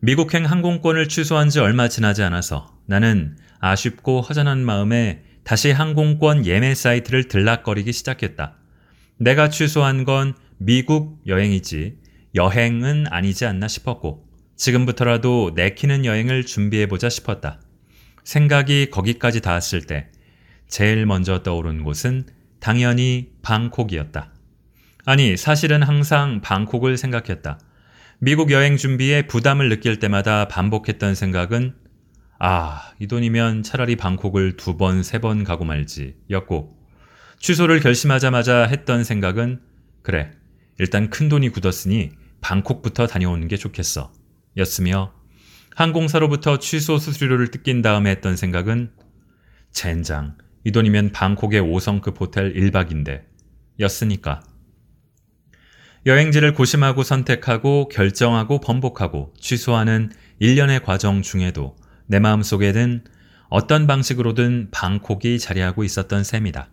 미국행 0.00 0.44
항공권을 0.44 1.08
취소한 1.08 1.48
지 1.48 1.60
얼마 1.60 1.88
지나지 1.88 2.22
않아서 2.22 2.76
나는 2.84 3.38
아쉽고 3.58 4.20
허전한 4.20 4.62
마음에 4.62 5.24
다시 5.44 5.70
항공권 5.70 6.44
예매 6.44 6.74
사이트를 6.74 7.28
들락거리기 7.28 7.92
시작했다. 7.92 8.56
내가 9.16 9.48
취소한 9.48 10.04
건 10.04 10.34
미국 10.58 11.22
여행이지 11.26 11.98
여행은 12.34 13.06
아니지 13.08 13.46
않나 13.46 13.66
싶었고 13.66 14.28
지금부터라도 14.56 15.52
내키는 15.54 16.04
여행을 16.04 16.44
준비해보자 16.44 17.08
싶었다. 17.08 17.60
생각이 18.24 18.90
거기까지 18.90 19.40
닿았을 19.40 19.82
때 19.86 20.10
제일 20.68 21.06
먼저 21.06 21.42
떠오른 21.42 21.82
곳은 21.82 22.26
당연히 22.60 23.32
방콕이었다. 23.42 24.33
아니, 25.04 25.36
사실은 25.36 25.82
항상 25.82 26.40
방콕을 26.40 26.96
생각했다. 26.96 27.58
미국 28.20 28.50
여행 28.50 28.76
준비에 28.76 29.26
부담을 29.26 29.68
느낄 29.68 29.98
때마다 29.98 30.48
반복했던 30.48 31.14
생각은 31.14 31.74
아, 32.38 32.92
이 32.98 33.06
돈이면 33.06 33.62
차라리 33.62 33.96
방콕을 33.96 34.56
두 34.56 34.76
번, 34.76 35.02
세 35.02 35.18
번 35.18 35.44
가고 35.44 35.64
말지 35.64 36.16
였고 36.30 36.76
취소를 37.38 37.80
결심하자마자 37.80 38.64
했던 38.64 39.04
생각은 39.04 39.60
그래, 40.02 40.30
일단 40.78 41.10
큰 41.10 41.28
돈이 41.28 41.50
굳었으니 41.50 42.10
방콕부터 42.40 43.06
다녀오는 43.06 43.46
게 43.48 43.56
좋겠어 43.56 44.12
였으며 44.56 45.12
항공사로부터 45.74 46.58
취소 46.58 46.98
수수료를 46.98 47.50
뜯긴 47.50 47.82
다음에 47.82 48.10
했던 48.10 48.36
생각은 48.36 48.92
젠장, 49.72 50.36
이 50.64 50.72
돈이면 50.72 51.12
방콕의 51.12 51.60
5성급 51.60 52.20
호텔 52.20 52.54
1박인데 52.54 53.22
였으니까. 53.80 54.42
여행지를 56.06 56.52
고심하고 56.52 57.02
선택하고 57.02 57.88
결정하고 57.88 58.60
번복하고 58.60 59.32
취소하는 59.40 60.12
일련의 60.38 60.82
과정 60.82 61.22
중에도 61.22 61.76
내 62.06 62.18
마음속에는 62.18 63.04
어떤 63.48 63.86
방식으로든 63.86 64.68
방콕이 64.70 65.38
자리하고 65.38 65.82
있었던 65.82 66.22
셈이다. 66.22 66.68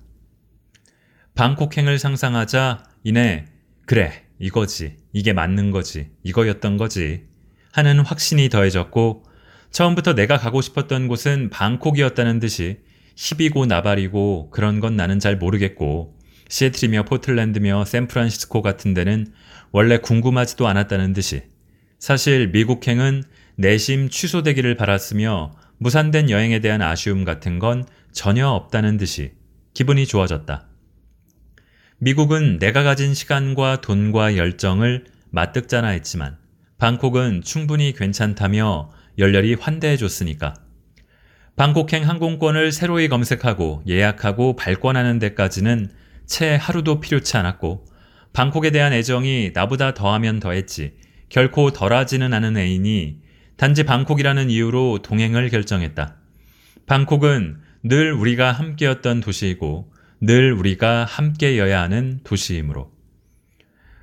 방콕행을 1.36 1.98
상상하자 1.98 2.84
이내 3.06 3.46
그래 3.86 4.12
이거지 4.38 4.98
이게 5.13 5.32
맞는 5.32 5.72
거지 5.72 6.10
이거였던 6.24 6.76
거지 6.76 7.24
하는 7.72 8.00
확신이 8.02 8.50
더해졌고 8.50 9.24
처음부터 9.72 10.13
내가 10.13 10.38
가고 10.38 10.60
싶었던 10.60 11.08
곳은 11.08 11.50
방콕이었다는 11.50 12.39
듯이 12.39 12.80
힙이고 13.15 13.65
나발이고 13.65 14.50
그런 14.50 14.82
건 14.82 14.98
나는 14.98 15.20
잘 15.20 15.38
모르겠고 15.38 16.20
시애틀이며 16.52 17.04
포틀랜드며 17.04 17.86
샌프란시스코 17.86 18.62
같은 18.62 18.94
데는 18.94 19.32
원래 19.72 19.98
궁금하지도 19.98 20.68
않았다는 20.68 21.14
듯이 21.14 21.44
사실 21.98 22.50
미국행은 22.50 23.24
내심 23.56 24.10
취소되기를 24.10 24.76
바랐으며 24.76 25.54
무산된 25.78 26.30
여행에 26.30 26.60
대한 26.60 26.82
아쉬움 26.82 27.24
같은 27.24 27.58
건 27.58 27.86
전혀 28.12 28.50
없다는 28.50 28.98
듯이 28.98 29.32
기분이 29.74 30.06
좋아졌다. 30.06 30.68
미국은 32.00 32.60
내가 32.60 32.84
가진 32.84 33.14
시간과 33.14 33.80
돈과 33.80 34.36
열정을 34.36 35.06
맞득잖아 35.30 35.88
했지만 35.88 36.38
방콕은 36.80 37.44
충분히 37.44 37.94
괜찮다며 37.94 38.92
열렬히 39.18 39.54
환대해 39.54 39.96
줬으니까. 39.96 40.56
방콕행 41.56 42.10
항공권을 42.10 42.74
새로이 42.74 43.08
검색하고 43.08 43.84
예약하고 43.88 44.58
발권하는 44.58 45.20
데까지는 45.20 46.01
채 46.25 46.55
하루도 46.55 46.99
필요치 46.99 47.38
않았고 47.38 47.86
방콕에 48.34 48.71
대한 48.71 48.93
애정이 48.93 49.51
나보다 49.53 49.93
더하면 49.93 50.39
더했지 50.39 50.93
결코 51.29 51.71
덜하지는 51.71 52.34
않은 52.34 52.57
애인이 52.57 53.19
단지 53.57 53.84
방콕이라는 53.84 54.49
이유로 54.49 54.99
동행을 55.03 55.49
결정했다. 55.49 56.15
방콕은 56.88 57.60
늘 57.84 58.12
우리가 58.13 58.51
함께였던 58.51 59.21
도시이고 59.21 59.91
늘 60.21 60.51
우리가 60.53 61.05
함께여야 61.05 61.81
하는 61.81 62.19
도시이므로. 62.23 62.91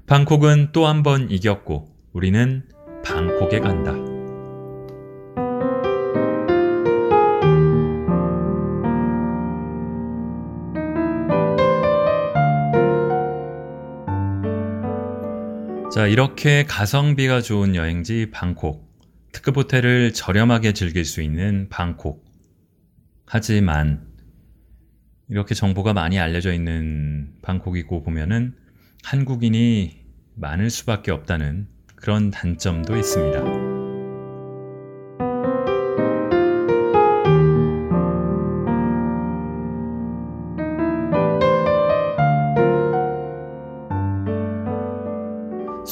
방콕은 0.07 0.70
또 0.72 0.87
한 0.87 1.02
번 1.02 1.31
이겼고 1.31 1.88
우리는 2.12 2.64
방콕에 3.04 3.61
간다. 3.61 4.08
자, 15.90 16.07
이렇게 16.07 16.64
가성비가 16.64 17.40
좋은 17.40 17.74
여행지 17.74 18.31
방콕. 18.31 18.87
특급 19.33 19.57
호텔을 19.57 20.12
저렴하게 20.12 20.74
즐길 20.74 21.07
수 21.07 21.22
있는 21.22 21.68
방콕. 21.70 22.24
하지만 23.24 24.07
이렇게 25.31 25.55
정보가 25.55 25.94
많이 25.94 26.18
알려져 26.18 26.53
있는 26.53 27.33
방콕이고 27.40 28.03
보면은 28.03 28.55
한국인이 29.03 30.05
많을 30.35 30.68
수밖에 30.68 31.11
없다는 31.11 31.68
그런 31.96 32.31
단점도 32.31 32.94
있습니다. 32.96 33.67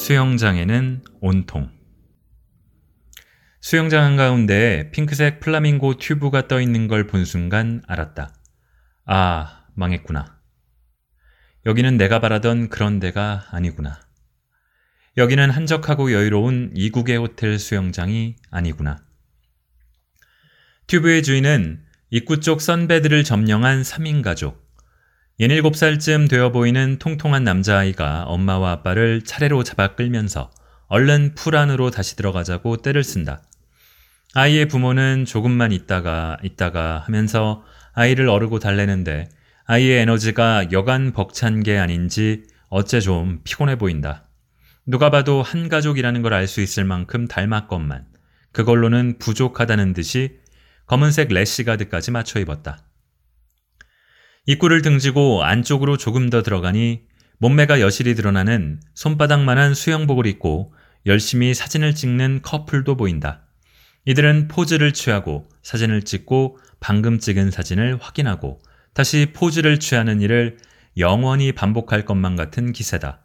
수영장에는 0.07 1.03
온통. 1.19 1.69
수영장 3.59 4.05
한가운데 4.05 4.89
핑크색 4.91 5.41
플라밍고 5.41 5.97
튜브가 5.97 6.47
떠 6.47 6.61
있는 6.61 6.87
걸 6.87 7.07
본 7.07 7.25
순간 7.25 7.81
알았다. 7.87 8.33
아, 9.05 9.65
망했구나. 9.75 10.39
여기는 11.65 11.97
내가 11.97 12.21
바라던 12.21 12.69
그런 12.69 13.01
데가 13.01 13.47
아니구나. 13.51 13.99
여기는 15.17 15.49
한적하고 15.49 16.13
여유로운 16.13 16.71
이국의 16.73 17.17
호텔 17.17 17.59
수영장이 17.59 18.37
아니구나. 18.49 19.03
튜브의 20.87 21.21
주인은 21.21 21.83
입구 22.11 22.39
쪽 22.39 22.61
선베드를 22.61 23.25
점령한 23.25 23.81
3인 23.81 24.23
가족. 24.23 24.66
17살쯤 25.39 26.27
되어 26.29 26.51
보이는 26.51 26.97
통통한 26.97 27.43
남자아이가 27.43 28.23
엄마와 28.23 28.71
아빠를 28.71 29.21
차례로 29.23 29.63
잡아 29.63 29.95
끌면서 29.95 30.49
얼른 30.87 31.35
풀 31.35 31.55
안으로 31.55 31.91
다시 31.91 32.15
들어가자고 32.15 32.77
때를 32.77 33.03
쓴다. 33.03 33.43
아이의 34.33 34.67
부모는 34.67 35.25
조금만 35.25 35.71
있다가 35.71 36.37
있다가 36.41 37.03
하면서 37.05 37.63
아이를 37.93 38.29
어르고 38.29 38.57
달래는데 38.57 39.29
아이의 39.65 40.01
에너지가 40.01 40.71
여간 40.71 41.11
벅찬 41.13 41.61
게 41.61 41.77
아닌지 41.77 42.45
어째 42.69 42.99
좀 42.99 43.41
피곤해 43.43 43.77
보인다. 43.77 44.23
누가 44.87 45.11
봐도 45.11 45.43
한 45.43 45.69
가족이라는 45.69 46.23
걸 46.23 46.33
알 46.33 46.47
수 46.47 46.61
있을 46.61 46.83
만큼 46.83 47.27
닮았건만 47.27 48.05
그걸로는 48.53 49.19
부족하다는 49.19 49.93
듯이 49.93 50.39
검은색 50.87 51.31
래시 51.31 51.63
가드까지 51.63 52.09
맞춰 52.09 52.39
입었다. 52.39 52.86
입구를 54.47 54.81
등지고 54.81 55.43
안쪽으로 55.43 55.97
조금 55.97 56.29
더 56.29 56.41
들어가니 56.41 57.01
몸매가 57.39 57.81
여실히 57.81 58.15
드러나는 58.15 58.79
손바닥만한 58.95 59.73
수영복을 59.73 60.25
입고 60.25 60.73
열심히 61.05 61.53
사진을 61.53 61.93
찍는 61.93 62.41
커플도 62.43 62.95
보인다. 62.95 63.41
이들은 64.05 64.47
포즈를 64.47 64.93
취하고 64.93 65.49
사진을 65.63 66.03
찍고 66.03 66.59
방금 66.79 67.19
찍은 67.19 67.51
사진을 67.51 67.97
확인하고 67.99 68.61
다시 68.93 69.33
포즈를 69.33 69.81
취하는 69.81 70.21
일을 70.21 70.57
영원히 70.97 71.51
반복할 71.51 72.05
것만 72.05 72.37
같은 72.37 72.71
기세다. 72.71 73.19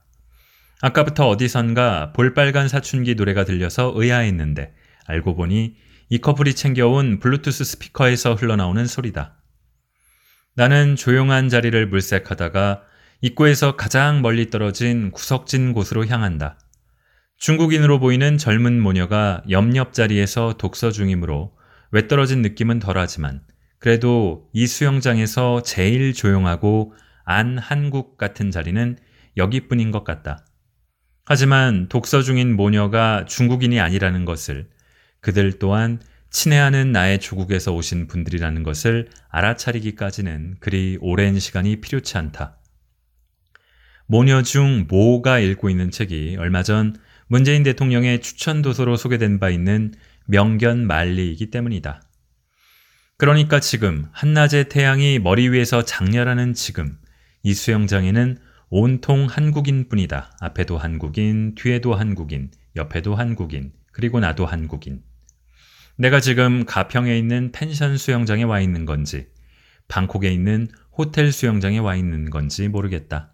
아까부터 0.80 1.28
어디선가 1.28 2.12
볼빨간 2.14 2.66
사춘기 2.66 3.14
노래가 3.14 3.44
들려서 3.44 3.92
의아했는데 3.94 4.74
알고 5.06 5.36
보니 5.36 5.76
이 6.08 6.18
커플이 6.18 6.54
챙겨온 6.54 7.20
블루투스 7.20 7.62
스피커에서 7.62 8.34
흘러나오는 8.34 8.84
소리다. 8.86 9.36
나는 10.54 10.96
조용한 10.96 11.48
자리를 11.48 11.86
물색하다가 11.86 12.82
입구에서 13.22 13.76
가장 13.76 14.20
멀리 14.20 14.50
떨어진 14.50 15.10
구석진 15.10 15.72
곳으로 15.72 16.06
향한다. 16.06 16.58
중국인으로 17.38 17.98
보이는 17.98 18.36
젊은 18.36 18.80
모녀가 18.80 19.42
옆옆 19.48 19.94
자리에서 19.94 20.54
독서 20.58 20.90
중이므로 20.90 21.56
외떨어진 21.90 22.42
느낌은 22.42 22.80
덜하지만 22.80 23.42
그래도 23.78 24.48
이 24.52 24.66
수영장에서 24.66 25.62
제일 25.62 26.12
조용하고 26.12 26.94
안 27.24 27.58
한국 27.58 28.18
같은 28.18 28.50
자리는 28.50 28.98
여기뿐인 29.36 29.90
것 29.90 30.04
같다. 30.04 30.44
하지만 31.24 31.88
독서 31.88 32.22
중인 32.22 32.54
모녀가 32.54 33.24
중국인이 33.26 33.80
아니라는 33.80 34.24
것을 34.24 34.68
그들 35.20 35.58
또한 35.58 36.00
친애하는 36.32 36.92
나의 36.92 37.20
조국에서 37.20 37.72
오신 37.72 38.08
분들이라는 38.08 38.62
것을 38.62 39.08
알아차리기까지는 39.28 40.56
그리 40.60 40.98
오랜 41.00 41.38
시간이 41.38 41.80
필요치 41.80 42.16
않다. 42.16 42.58
모녀 44.06 44.42
중 44.42 44.86
모가 44.88 45.38
읽고 45.38 45.70
있는 45.70 45.90
책이 45.90 46.36
얼마 46.38 46.62
전 46.62 46.96
문재인 47.28 47.62
대통령의 47.62 48.20
추천 48.20 48.62
도서로 48.62 48.96
소개된 48.96 49.40
바 49.40 49.50
있는 49.50 49.92
명견 50.26 50.86
말리이기 50.86 51.50
때문이다. 51.50 52.02
그러니까 53.18 53.60
지금 53.60 54.06
한낮의 54.12 54.68
태양이 54.70 55.18
머리 55.18 55.48
위에서 55.48 55.84
장렬하는 55.84 56.54
지금 56.54 56.98
이 57.42 57.54
수영장에는 57.54 58.38
온통 58.70 59.26
한국인뿐이다. 59.26 60.38
앞에도 60.40 60.78
한국인, 60.78 61.54
뒤에도 61.54 61.94
한국인, 61.94 62.50
옆에도 62.74 63.14
한국인, 63.14 63.72
그리고 63.92 64.18
나도 64.18 64.46
한국인. 64.46 65.02
내가 66.02 66.18
지금 66.18 66.64
가평에 66.64 67.16
있는 67.16 67.52
펜션 67.52 67.96
수영장에 67.96 68.42
와 68.42 68.58
있는 68.58 68.86
건지, 68.86 69.28
방콕에 69.86 70.30
있는 70.30 70.66
호텔 70.98 71.30
수영장에 71.30 71.78
와 71.78 71.94
있는 71.94 72.28
건지 72.28 72.66
모르겠다. 72.66 73.32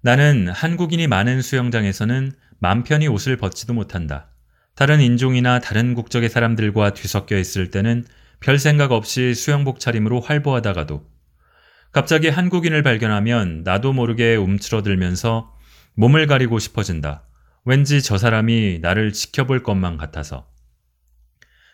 나는 0.00 0.48
한국인이 0.48 1.06
많은 1.06 1.42
수영장에서는 1.42 2.32
맘 2.58 2.84
편히 2.84 3.06
옷을 3.06 3.36
벗지도 3.36 3.74
못한다. 3.74 4.30
다른 4.74 5.02
인종이나 5.02 5.58
다른 5.58 5.92
국적의 5.92 6.30
사람들과 6.30 6.94
뒤섞여 6.94 7.36
있을 7.36 7.70
때는 7.70 8.06
별 8.40 8.58
생각 8.58 8.90
없이 8.90 9.34
수영복 9.34 9.80
차림으로 9.80 10.22
활보하다가도 10.22 11.06
갑자기 11.92 12.30
한국인을 12.30 12.82
발견하면 12.82 13.62
나도 13.62 13.92
모르게 13.92 14.36
움츠러들면서 14.36 15.54
몸을 15.96 16.26
가리고 16.26 16.58
싶어진다. 16.58 17.28
왠지 17.66 18.00
저 18.00 18.16
사람이 18.16 18.78
나를 18.80 19.12
지켜볼 19.12 19.62
것만 19.62 19.98
같아서. 19.98 20.48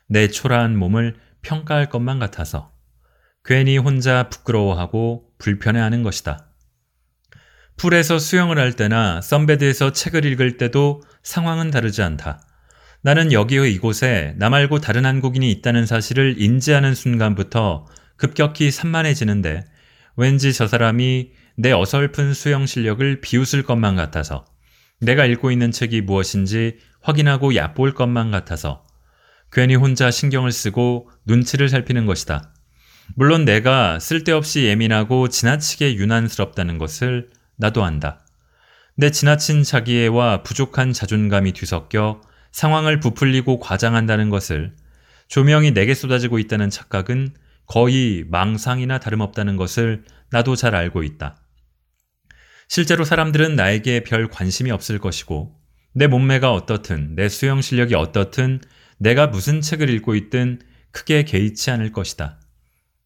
내 0.08 0.28
초라한 0.28 0.76
몸을 0.76 1.16
평가할 1.42 1.88
것만 1.88 2.18
같아서. 2.18 2.72
괜히 3.44 3.76
혼자 3.76 4.28
부끄러워하고 4.28 5.26
불편해하는 5.38 6.02
것이다. 6.02 6.50
풀에서 7.76 8.18
수영을 8.18 8.58
할 8.58 8.72
때나 8.72 9.20
썬베드에서 9.20 9.92
책을 9.92 10.24
읽을 10.24 10.56
때도 10.56 11.02
상황은 11.22 11.70
다르지 11.70 12.02
않다. 12.02 12.40
나는 13.02 13.32
여기의 13.32 13.72
이곳에 13.74 14.34
나 14.38 14.48
말고 14.48 14.80
다른 14.80 15.04
한국인이 15.04 15.50
있다는 15.50 15.84
사실을 15.84 16.36
인지하는 16.38 16.94
순간부터 16.94 17.86
급격히 18.16 18.70
산만해지는데 18.70 19.64
왠지 20.16 20.52
저 20.52 20.66
사람이 20.66 21.32
내 21.56 21.72
어설픈 21.72 22.32
수영 22.32 22.66
실력을 22.66 23.20
비웃을 23.20 23.62
것만 23.64 23.96
같아서 23.96 24.46
내가 25.00 25.26
읽고 25.26 25.50
있는 25.50 25.70
책이 25.70 26.00
무엇인지 26.02 26.78
확인하고 27.02 27.54
얕볼 27.54 27.94
것만 27.94 28.30
같아서 28.30 28.86
괜히 29.54 29.76
혼자 29.76 30.10
신경을 30.10 30.50
쓰고 30.50 31.08
눈치를 31.26 31.68
살피는 31.68 32.06
것이다. 32.06 32.52
물론 33.14 33.44
내가 33.44 34.00
쓸데없이 34.00 34.64
예민하고 34.64 35.28
지나치게 35.28 35.94
유난스럽다는 35.94 36.76
것을 36.76 37.30
나도 37.56 37.84
안다. 37.84 38.26
내 38.96 39.10
지나친 39.10 39.62
자기애와 39.62 40.42
부족한 40.42 40.92
자존감이 40.92 41.52
뒤섞여 41.52 42.20
상황을 42.50 42.98
부풀리고 42.98 43.60
과장한다는 43.60 44.28
것을 44.28 44.74
조명이 45.28 45.72
내게 45.72 45.94
쏟아지고 45.94 46.40
있다는 46.40 46.68
착각은 46.68 47.34
거의 47.66 48.24
망상이나 48.28 48.98
다름없다는 48.98 49.56
것을 49.56 50.04
나도 50.30 50.56
잘 50.56 50.74
알고 50.74 51.04
있다. 51.04 51.36
실제로 52.66 53.04
사람들은 53.04 53.54
나에게 53.54 54.02
별 54.02 54.28
관심이 54.28 54.72
없을 54.72 54.98
것이고 54.98 55.54
내 55.94 56.08
몸매가 56.08 56.52
어떻든 56.52 57.14
내 57.14 57.28
수영 57.28 57.60
실력이 57.60 57.94
어떻든 57.94 58.60
내가 58.98 59.26
무슨 59.26 59.60
책을 59.60 59.90
읽고 59.90 60.14
있든 60.14 60.60
크게 60.90 61.24
개의치 61.24 61.70
않을 61.70 61.92
것이다. 61.92 62.40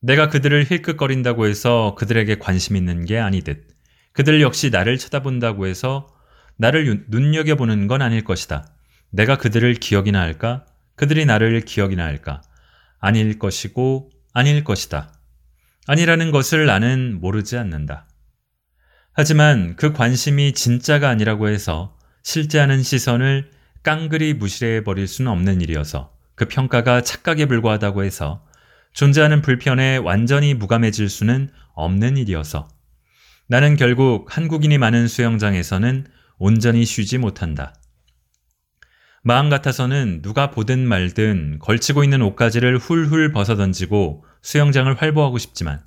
내가 0.01 0.29
그들을 0.29 0.65
힐끗거린다고 0.69 1.47
해서 1.47 1.95
그들에게 1.99 2.39
관심 2.39 2.77
있는 2.77 3.05
게 3.05 3.19
아니듯 3.19 3.67
그들 4.13 4.41
역시 4.41 4.71
나를 4.71 4.99
쳐다본다고 4.99 5.67
해서 5.67 6.09
나를 6.57 7.05
눈여겨보는 7.09 7.87
건 7.87 8.03
아닐 8.03 8.25
것이다. 8.25 8.69
내가 9.11 9.39
그들을 9.39 9.75
기억이나 9.75 10.21
할까? 10.21 10.67
그들이 10.97 11.25
나를 11.25 11.61
기억이나 11.63 12.05
할까? 12.05 12.43
아닐 12.99 13.39
것이고 13.39 14.11
아닐 14.33 14.65
것이다. 14.65 15.13
아니라는 15.87 16.31
것을 16.31 16.67
나는 16.67 17.19
모르지 17.21 17.57
않는다. 17.57 18.07
하지만 19.13 19.75
그 19.77 19.93
관심이 19.93 20.53
진짜가 20.53 21.09
아니라고 21.09 21.49
해서 21.49 21.97
실제하는 22.23 22.83
시선을 22.83 23.51
깡그리 23.83 24.35
무시해 24.35 24.85
버릴 24.85 25.07
수는 25.07 25.31
없는 25.31 25.61
일이어서 25.61 26.13
그 26.35 26.47
평가가 26.47 27.03
착각에 27.03 27.47
불과하다고 27.47 28.05
해서 28.05 28.45
존재하는 28.93 29.43
불편에 29.43 29.99
완전히 29.99 30.55
무감해질 30.55 31.09
수는 31.09 31.51
없는 31.75 32.17
일이어서 32.17 32.69
나는 33.47 33.77
결국 33.77 34.37
한국인이 34.37 34.77
많은 34.79 35.09
수영장에서는 35.09 36.07
온전히 36.39 36.85
쉬지 36.85 37.19
못한다. 37.19 37.75
마음 39.23 39.51
같아서는 39.51 40.23
누가 40.23 40.51
보든 40.51 40.87
말든 40.87 41.59
걸치고 41.61 42.05
있는 42.05 42.23
옷가지를 42.23 42.79
훌훌 42.79 43.33
벗어던지고 43.33 44.25
수영장을 44.43 44.93
활보하고 44.95 45.39
싶지만 45.39 45.81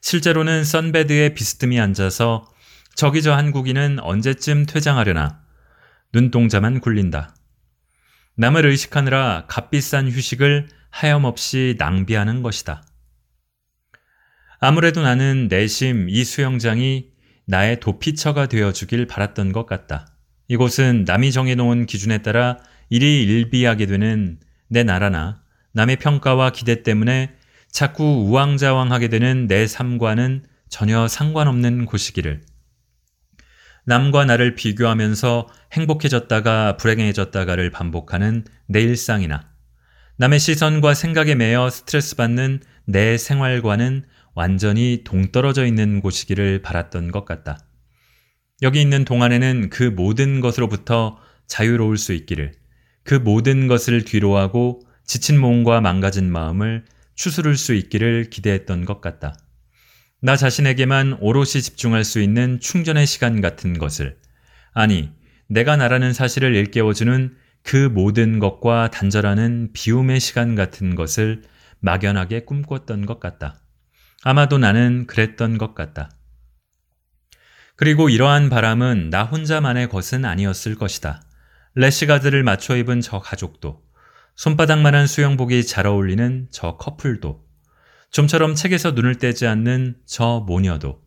실제로는 0.00 0.64
선베드에 0.64 1.34
비스듬히 1.34 1.78
앉아서 1.80 2.50
저기 2.94 3.22
저 3.22 3.34
한국인은 3.34 4.00
언제쯤 4.00 4.66
퇴장하려나 4.66 5.41
눈동자만 6.14 6.80
굴린다. 6.80 7.34
남을 8.36 8.66
의식하느라 8.66 9.46
값비싼 9.48 10.10
휴식을 10.10 10.68
하염없이 10.90 11.76
낭비하는 11.78 12.42
것이다. 12.42 12.84
아무래도 14.60 15.02
나는 15.02 15.48
내심 15.48 16.08
이 16.08 16.22
수영장이 16.22 17.10
나의 17.46 17.80
도피처가 17.80 18.46
되어주길 18.46 19.06
바랐던 19.06 19.52
것 19.52 19.66
같다. 19.66 20.06
이곳은 20.48 21.04
남이 21.06 21.32
정해놓은 21.32 21.86
기준에 21.86 22.18
따라 22.18 22.58
일이 22.90 23.22
일비하게 23.22 23.86
되는 23.86 24.38
내 24.68 24.84
나라나 24.84 25.42
남의 25.72 25.96
평가와 25.96 26.50
기대 26.50 26.82
때문에 26.82 27.34
자꾸 27.70 28.04
우왕좌왕하게 28.04 29.08
되는 29.08 29.46
내 29.46 29.66
삶과는 29.66 30.44
전혀 30.68 31.08
상관없는 31.08 31.86
곳이기를. 31.86 32.42
남과 33.84 34.26
나를 34.26 34.54
비교하면서 34.54 35.48
행복해졌다가 35.72 36.76
불행해졌다가를 36.76 37.70
반복하는 37.70 38.44
내 38.66 38.80
일상이나 38.82 39.50
남의 40.16 40.38
시선과 40.38 40.94
생각에 40.94 41.34
매여 41.34 41.70
스트레스 41.70 42.16
받는 42.16 42.60
내 42.84 43.16
생활과는 43.16 44.04
완전히 44.34 45.02
동떨어져 45.04 45.66
있는 45.66 46.00
곳이기를 46.00 46.62
바랐던 46.62 47.10
것 47.10 47.24
같다. 47.24 47.58
여기 48.62 48.80
있는 48.80 49.04
동안에는 49.04 49.70
그 49.70 49.82
모든 49.82 50.40
것으로부터 50.40 51.18
자유로울 51.46 51.96
수 51.96 52.12
있기를 52.12 52.52
그 53.04 53.14
모든 53.14 53.66
것을 53.66 54.04
뒤로하고 54.04 54.82
지친 55.04 55.40
몸과 55.40 55.80
망가진 55.80 56.30
마음을 56.30 56.84
추스를 57.14 57.56
수 57.56 57.74
있기를 57.74 58.30
기대했던 58.30 58.84
것 58.84 59.00
같다. 59.00 59.34
나 60.20 60.36
자신에게만 60.36 61.18
오롯이 61.20 61.62
집중할 61.62 62.04
수 62.04 62.20
있는 62.20 62.60
충전의 62.60 63.06
시간 63.06 63.40
같은 63.40 63.76
것을, 63.76 64.16
아니, 64.72 65.10
내가 65.48 65.76
나라는 65.76 66.12
사실을 66.12 66.54
일깨워주는 66.54 67.36
그 67.62 67.76
모든 67.76 68.38
것과 68.38 68.90
단절하는 68.90 69.70
비움의 69.72 70.20
시간 70.20 70.54
같은 70.54 70.94
것을 70.94 71.42
막연하게 71.80 72.44
꿈꿨던 72.44 73.06
것 73.06 73.20
같다. 73.20 73.60
아마도 74.22 74.58
나는 74.58 75.06
그랬던 75.06 75.58
것 75.58 75.74
같다. 75.74 76.10
그리고 77.76 78.08
이러한 78.08 78.50
바람은 78.50 79.10
나 79.10 79.24
혼자만의 79.24 79.88
것은 79.88 80.24
아니었을 80.24 80.76
것이다. 80.76 81.22
래시가드를 81.74 82.42
맞춰 82.42 82.76
입은 82.76 83.00
저 83.00 83.18
가족도, 83.18 83.82
손바닥만한 84.36 85.06
수영복이 85.06 85.64
잘 85.64 85.86
어울리는 85.86 86.48
저 86.50 86.76
커플도, 86.76 87.44
좀처럼 88.10 88.54
책에서 88.54 88.92
눈을 88.92 89.16
떼지 89.16 89.46
않는 89.46 89.96
저 90.06 90.44
모녀도, 90.46 91.02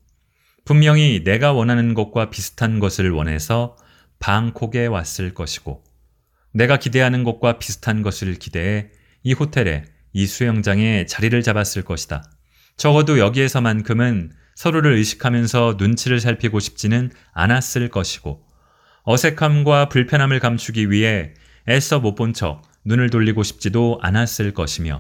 분명히 0.66 1.24
내가 1.24 1.54
원하는 1.54 1.94
것과 1.94 2.32
비슷한 2.32 2.80
것을 2.80 3.12
원해서 3.12 3.78
방콕에 4.20 4.86
왔을 4.88 5.34
것이고, 5.34 5.84
내가 6.54 6.78
기대하는 6.78 7.24
것과 7.24 7.60
비슷한 7.60 8.02
것을 8.02 8.36
기대해 8.36 8.90
이 9.24 9.34
호텔에, 9.34 9.86
이 10.14 10.26
수영장에 10.26 11.06
자리를 11.06 11.42
잡았을 11.42 11.84
것이다. 11.84 12.24
적어도 12.78 13.20
여기에서만큼은 13.20 14.32
서로를 14.56 14.94
의식하면서 14.94 15.76
눈치를 15.78 16.20
살피고 16.20 16.60
싶지는 16.60 17.12
않았을 17.34 17.90
것이고, 17.90 18.46
어색함과 19.04 19.90
불편함을 19.90 20.40
감추기 20.40 20.90
위해 20.90 21.34
애써 21.68 22.00
못 22.00 22.16
본 22.16 22.34
척 22.34 22.62
눈을 22.86 23.10
돌리고 23.10 23.44
싶지도 23.44 24.00
않았을 24.02 24.54
것이며 24.54 25.00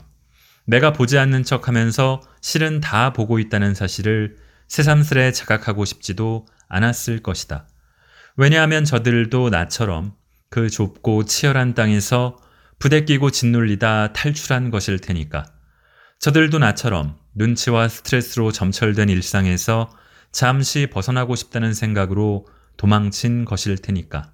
내가 0.65 0.93
보지 0.93 1.17
않는 1.17 1.43
척 1.43 1.67
하면서 1.67 2.21
실은 2.41 2.80
다 2.82 3.13
보고 3.13 3.39
있다는 3.39 3.75
사실을 3.75 4.38
새삼스레 4.67 5.32
자각하고 5.32 5.86
싶지도 5.86 6.47
않았을 6.67 7.21
것이다. 7.21 7.67
왜냐하면 8.38 8.84
저들도 8.84 9.50
나처럼 9.50 10.13
그 10.50 10.69
좁고 10.69 11.26
치열한 11.26 11.74
땅에서 11.74 12.38
부대 12.80 13.06
끼고 13.06 13.32
짓눌리다 13.32 14.13
탈출한 14.13 14.71
것일 14.71 15.00
테니까. 15.00 15.45
저들도 16.19 16.60
나처럼 16.60 17.17
눈치와 17.34 17.88
스트레스로 17.88 18.52
점철된 18.52 19.10
일상에서 19.10 19.89
잠시 20.32 20.88
벗어나고 20.88 21.36
싶다는 21.36 21.74
생각으로 21.74 22.45
도망친 22.78 23.45
것일 23.45 23.78
테니까. 23.78 24.32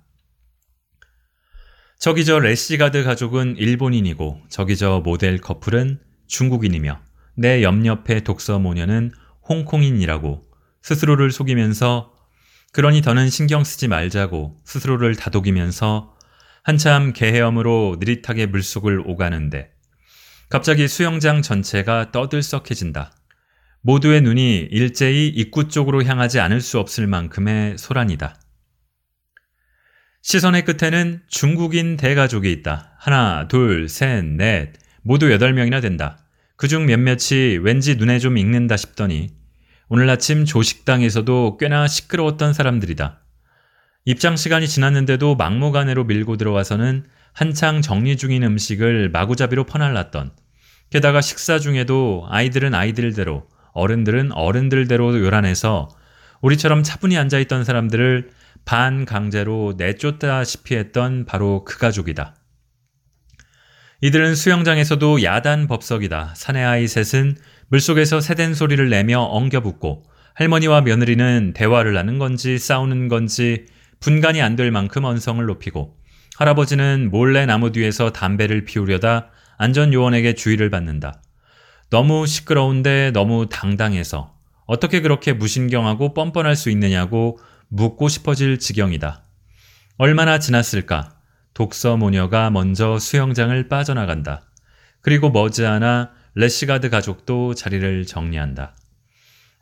저기 1.99 2.25
저 2.25 2.39
레시가드 2.39 3.03
가족은 3.03 3.57
일본인이고 3.57 4.41
저기 4.49 4.75
저 4.75 5.01
모델 5.03 5.37
커플은 5.37 5.99
중국인이며 6.25 6.99
내 7.35 7.61
옆옆의 7.61 8.23
독서 8.23 8.57
모녀는 8.57 9.11
홍콩인이라고 9.47 10.41
스스로를 10.81 11.31
속이면서 11.31 12.13
그러니 12.71 13.01
더는 13.01 13.29
신경 13.29 13.63
쓰지 13.63 13.87
말자고 13.87 14.61
스스로를 14.63 15.15
다독이면서 15.15 16.15
한참 16.63 17.11
개헤엄으로 17.11 17.97
느릿하게 17.99 18.45
물속을 18.45 19.01
오가는데 19.05 19.71
갑자기 20.49 20.87
수영장 20.87 21.41
전체가 21.41 22.11
떠들썩해진다. 22.11 23.13
모두의 23.81 24.21
눈이 24.21 24.67
일제히 24.71 25.27
입구 25.27 25.67
쪽으로 25.67 26.03
향하지 26.03 26.39
않을 26.39 26.61
수 26.61 26.79
없을 26.79 27.07
만큼의 27.07 27.77
소란이다. 27.77 28.39
시선의 30.21 30.65
끝에는 30.65 31.23
중국인 31.27 31.97
대가족이 31.97 32.51
있다. 32.51 32.95
하나, 32.99 33.47
둘, 33.47 33.89
셋, 33.89 34.23
넷. 34.23 34.73
모두 35.01 35.27
8명이나 35.29 35.81
된다. 35.81 36.19
그중 36.57 36.85
몇몇이 36.85 37.57
왠지 37.63 37.95
눈에 37.95 38.19
좀 38.19 38.37
익는다 38.37 38.77
싶더니 38.77 39.40
오늘 39.93 40.09
아침 40.09 40.45
조식당에서도 40.45 41.57
꽤나 41.57 41.85
시끄러웠던 41.85 42.53
사람들이다. 42.53 43.19
입장 44.05 44.37
시간이 44.37 44.65
지났는데도 44.65 45.35
막무가내로 45.35 46.05
밀고 46.05 46.37
들어와서는 46.37 47.03
한창 47.33 47.81
정리 47.81 48.15
중인 48.15 48.41
음식을 48.41 49.09
마구잡이로 49.09 49.65
퍼날랐던 49.65 50.31
게다가 50.91 51.19
식사 51.19 51.59
중에도 51.59 52.25
아이들은 52.29 52.73
아이들대로 52.73 53.49
어른들은 53.73 54.31
어른들대로 54.31 55.19
요란해서 55.19 55.89
우리처럼 56.39 56.83
차분히 56.83 57.17
앉아있던 57.17 57.65
사람들을 57.65 58.29
반 58.63 59.03
강제로 59.03 59.73
내쫓다시피 59.75 60.77
했던 60.77 61.25
바로 61.25 61.65
그 61.65 61.77
가족이다. 61.77 62.35
이들은 63.99 64.35
수영장에서도 64.35 65.21
야단 65.21 65.67
법석이다. 65.67 66.35
사내 66.37 66.63
아이 66.63 66.87
셋은 66.87 67.35
물속에서 67.71 68.19
새댄 68.19 68.53
소리를 68.53 68.89
내며 68.89 69.21
엉겨붙고 69.21 70.03
할머니와 70.35 70.81
며느리는 70.81 71.53
대화를 71.55 71.97
하는 71.97 72.19
건지 72.19 72.59
싸우는 72.59 73.07
건지 73.07 73.65
분간이 74.01 74.41
안 74.41 74.57
될 74.57 74.71
만큼 74.71 75.05
언성을 75.05 75.43
높이고 75.45 75.95
할아버지는 76.35 77.09
몰래 77.11 77.45
나무 77.45 77.71
뒤에서 77.71 78.11
담배를 78.11 78.65
피우려다 78.65 79.29
안전요원에게 79.57 80.35
주의를 80.35 80.69
받는다. 80.69 81.21
너무 81.89 82.27
시끄러운데 82.27 83.11
너무 83.11 83.47
당당해서 83.47 84.35
어떻게 84.65 84.99
그렇게 84.99 85.31
무신경하고 85.31 86.13
뻔뻔할 86.13 86.57
수 86.57 86.69
있느냐고 86.71 87.39
묻고 87.69 88.09
싶어질 88.09 88.59
지경이다. 88.59 89.23
얼마나 89.97 90.39
지났을까? 90.39 91.15
독서 91.53 91.95
모녀가 91.95 92.49
먼저 92.49 92.99
수영장을 92.99 93.69
빠져나간다. 93.69 94.41
그리고 95.01 95.29
머지않아 95.29 96.11
레시가드 96.35 96.89
가족도 96.89 97.55
자리를 97.55 98.05
정리한다. 98.05 98.75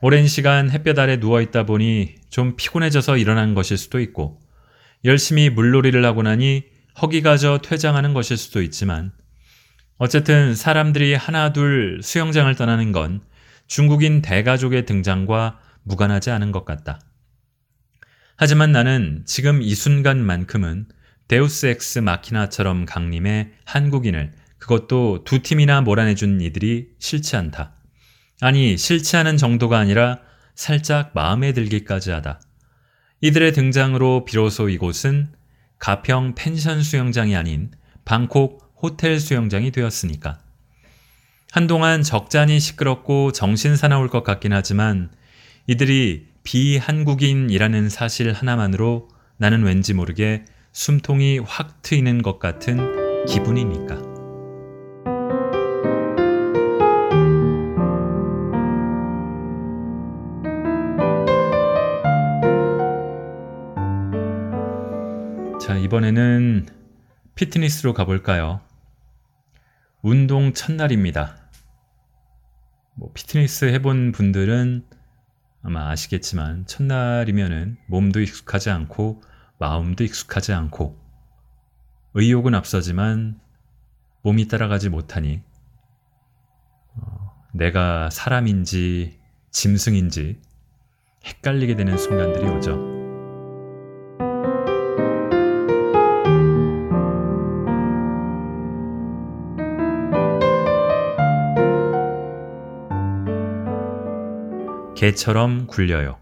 오랜 0.01 0.27
시간 0.27 0.69
햇볕 0.69 0.97
아래 0.97 1.17
누워있다 1.17 1.65
보니 1.65 2.15
좀 2.29 2.55
피곤해져서 2.55 3.17
일어난 3.17 3.53
것일 3.53 3.77
수도 3.77 3.99
있고, 3.99 4.39
열심히 5.03 5.49
물놀이를 5.49 6.05
하고 6.05 6.21
나니 6.21 6.63
허기가 7.01 7.38
져 7.38 7.60
퇴장하는 7.63 8.13
것일 8.13 8.38
수도 8.38 8.62
있지만, 8.62 9.12
어쨌든 9.97 10.55
사람들이 10.55 11.13
하나둘 11.15 11.99
수영장을 12.01 12.53
떠나는 12.55 12.91
건 12.91 13.21
중국인 13.67 14.21
대가족의 14.21 14.86
등장과 14.86 15.60
무관하지 15.84 16.32
않은 16.32 16.51
것 16.51 16.65
같다. 16.65 17.01
하지만 18.38 18.71
나는 18.71 19.23
지금 19.25 19.62
이 19.62 19.75
순간만큼은 19.75 20.88
데우스 21.27 21.65
엑스 21.65 21.99
마키나처럼 21.99 22.86
강림해 22.86 23.52
한국인을 23.65 24.32
그것도 24.60 25.24
두 25.24 25.41
팀이나 25.41 25.82
몰아내준 25.82 26.41
이들이 26.41 26.89
싫지 27.00 27.36
않다. 27.36 27.74
아니, 28.41 28.78
싫지 28.78 29.17
않은 29.17 29.38
정도가 29.38 29.78
아니라 29.78 30.19
살짝 30.56 31.12
마음에 31.13 31.54
들기까지 31.54 32.12
하다. 32.12 32.41
이들의 33.22 33.54
등장으로 33.54 34.26
비로소 34.26 34.69
이곳은 34.69 35.34
가평 35.78 36.36
펜션 36.36 36.84
수영장이 36.84 37.36
아닌 37.36 37.72
방콕 38.06 38.74
호텔 38.82 39.19
수영장이 39.19 39.72
되었으니까. 39.72 40.39
한동안 41.52 42.04
적잖이 42.04 42.60
시끄럽고 42.60 43.32
정신 43.32 43.76
사나울 43.76 44.08
것 44.08 44.24
같긴 44.24 44.54
하지만 44.54 45.10
이들이 45.67 46.28
비한국인이라는 46.43 47.89
사실 47.89 48.34
하나만으로 48.34 49.10
나는 49.38 49.63
왠지 49.63 49.93
모르게 49.93 50.45
숨통이 50.72 51.39
확 51.39 51.82
트이는 51.82 52.22
것 52.22 52.39
같은 52.39 53.26
기분이니까. 53.26 54.09
이번에는 65.89 66.67
피트니스로 67.34 67.95
가볼까요? 67.95 68.62
운동 70.04 70.54
첫날입니다. 70.54 71.36
뭐 72.93 73.12
피트니스 73.12 73.65
해본 73.65 74.12
분들은 74.12 74.86
아마 75.63 75.89
아시겠지만 75.89 76.67
첫날이면은 76.67 77.78
몸도 77.88 78.21
익숙하지 78.21 78.69
않고 78.69 79.23
마음도 79.58 80.04
익숙하지 80.04 80.54
않고 80.54 80.95
의욕은 82.13 82.54
앞서지만 82.54 83.39
몸이 84.21 84.47
따라가지 84.47 84.89
못하니 84.89 85.41
어, 86.97 87.32
내가 87.52 88.12
사람인지 88.12 89.19
짐승인지 89.49 90.39
헷갈리게 91.25 91.75
되는 91.75 91.97
순간들이 91.97 92.45
오죠. 92.47 92.99
개처럼 105.00 105.68
굴려요. 105.68 106.20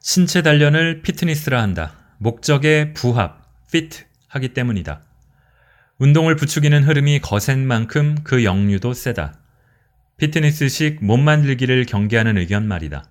신체 0.00 0.42
단련을 0.42 1.02
피트니스라 1.02 1.62
한다. 1.62 1.94
목적에 2.18 2.94
부합, 2.94 3.48
fit 3.68 4.02
하기 4.26 4.54
때문이다. 4.54 5.00
운동을 5.98 6.34
부추기는 6.34 6.82
흐름이 6.82 7.20
거센 7.20 7.64
만큼 7.64 8.16
그 8.24 8.42
역류도 8.42 8.92
세다. 8.92 9.38
피트니스식 10.16 10.98
몸 11.00 11.22
만들기를 11.22 11.84
경계하는 11.84 12.36
의견 12.36 12.66
말이다. 12.66 13.04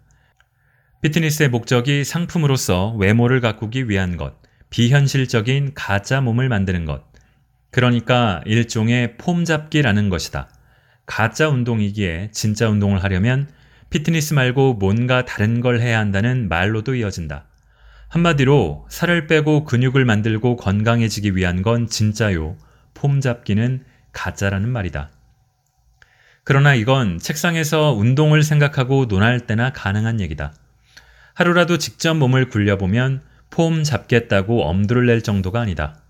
피트니스의 1.02 1.48
목적이 1.48 2.04
상품으로서 2.04 2.96
외모를 2.96 3.40
가꾸기 3.40 3.88
위한 3.88 4.18
것, 4.18 4.36
비현실적인 4.72 5.72
가짜 5.74 6.20
몸을 6.20 6.50
만드는 6.50 6.84
것. 6.84 7.06
그러니까 7.72 8.42
일종의 8.46 9.16
폼 9.16 9.46
잡기라는 9.46 10.10
것이다. 10.10 10.50
가짜 11.08 11.50
운동이기에 11.50 12.30
진짜 12.32 12.70
운동을 12.70 13.02
하려면 13.04 13.50
피트니스 13.90 14.36
말고 14.36 14.76
뭔가 14.76 15.26
다른 15.26 15.62
걸 15.62 15.80
해야 15.80 15.98
한다는 15.98 16.50
말로도 16.50 16.94
이어진다. 16.96 17.46
한마디로 18.10 18.86
살을 18.90 19.26
빼고 19.26 19.64
근육을 19.64 20.06
만들고 20.06 20.58
건강해지기 20.58 21.36
위한 21.36 21.62
건 21.62 21.88
진짜요. 21.88 22.58
폼 22.94 23.22
잡기는 23.22 23.84
가짜라는 24.12 24.70
말이다. 24.70 25.10
그러나 26.44 26.76
이건 26.76 27.20
책상에서 27.20 27.94
운동을 27.94 28.44
생각하고 28.44 29.08
논할 29.08 29.42
때나 29.42 29.72
가능한 29.72 30.20
얘기다. 30.22 30.54
하루라도 31.34 31.78
직접 31.78 32.16
몸을 32.16 32.50
굴려보면 32.50 33.22
폼 33.50 33.84
잡겠다고 33.84 34.64
엄두를 34.64 35.06
낼 35.06 35.22
정도가 35.22 35.62
아니다. 35.62 36.02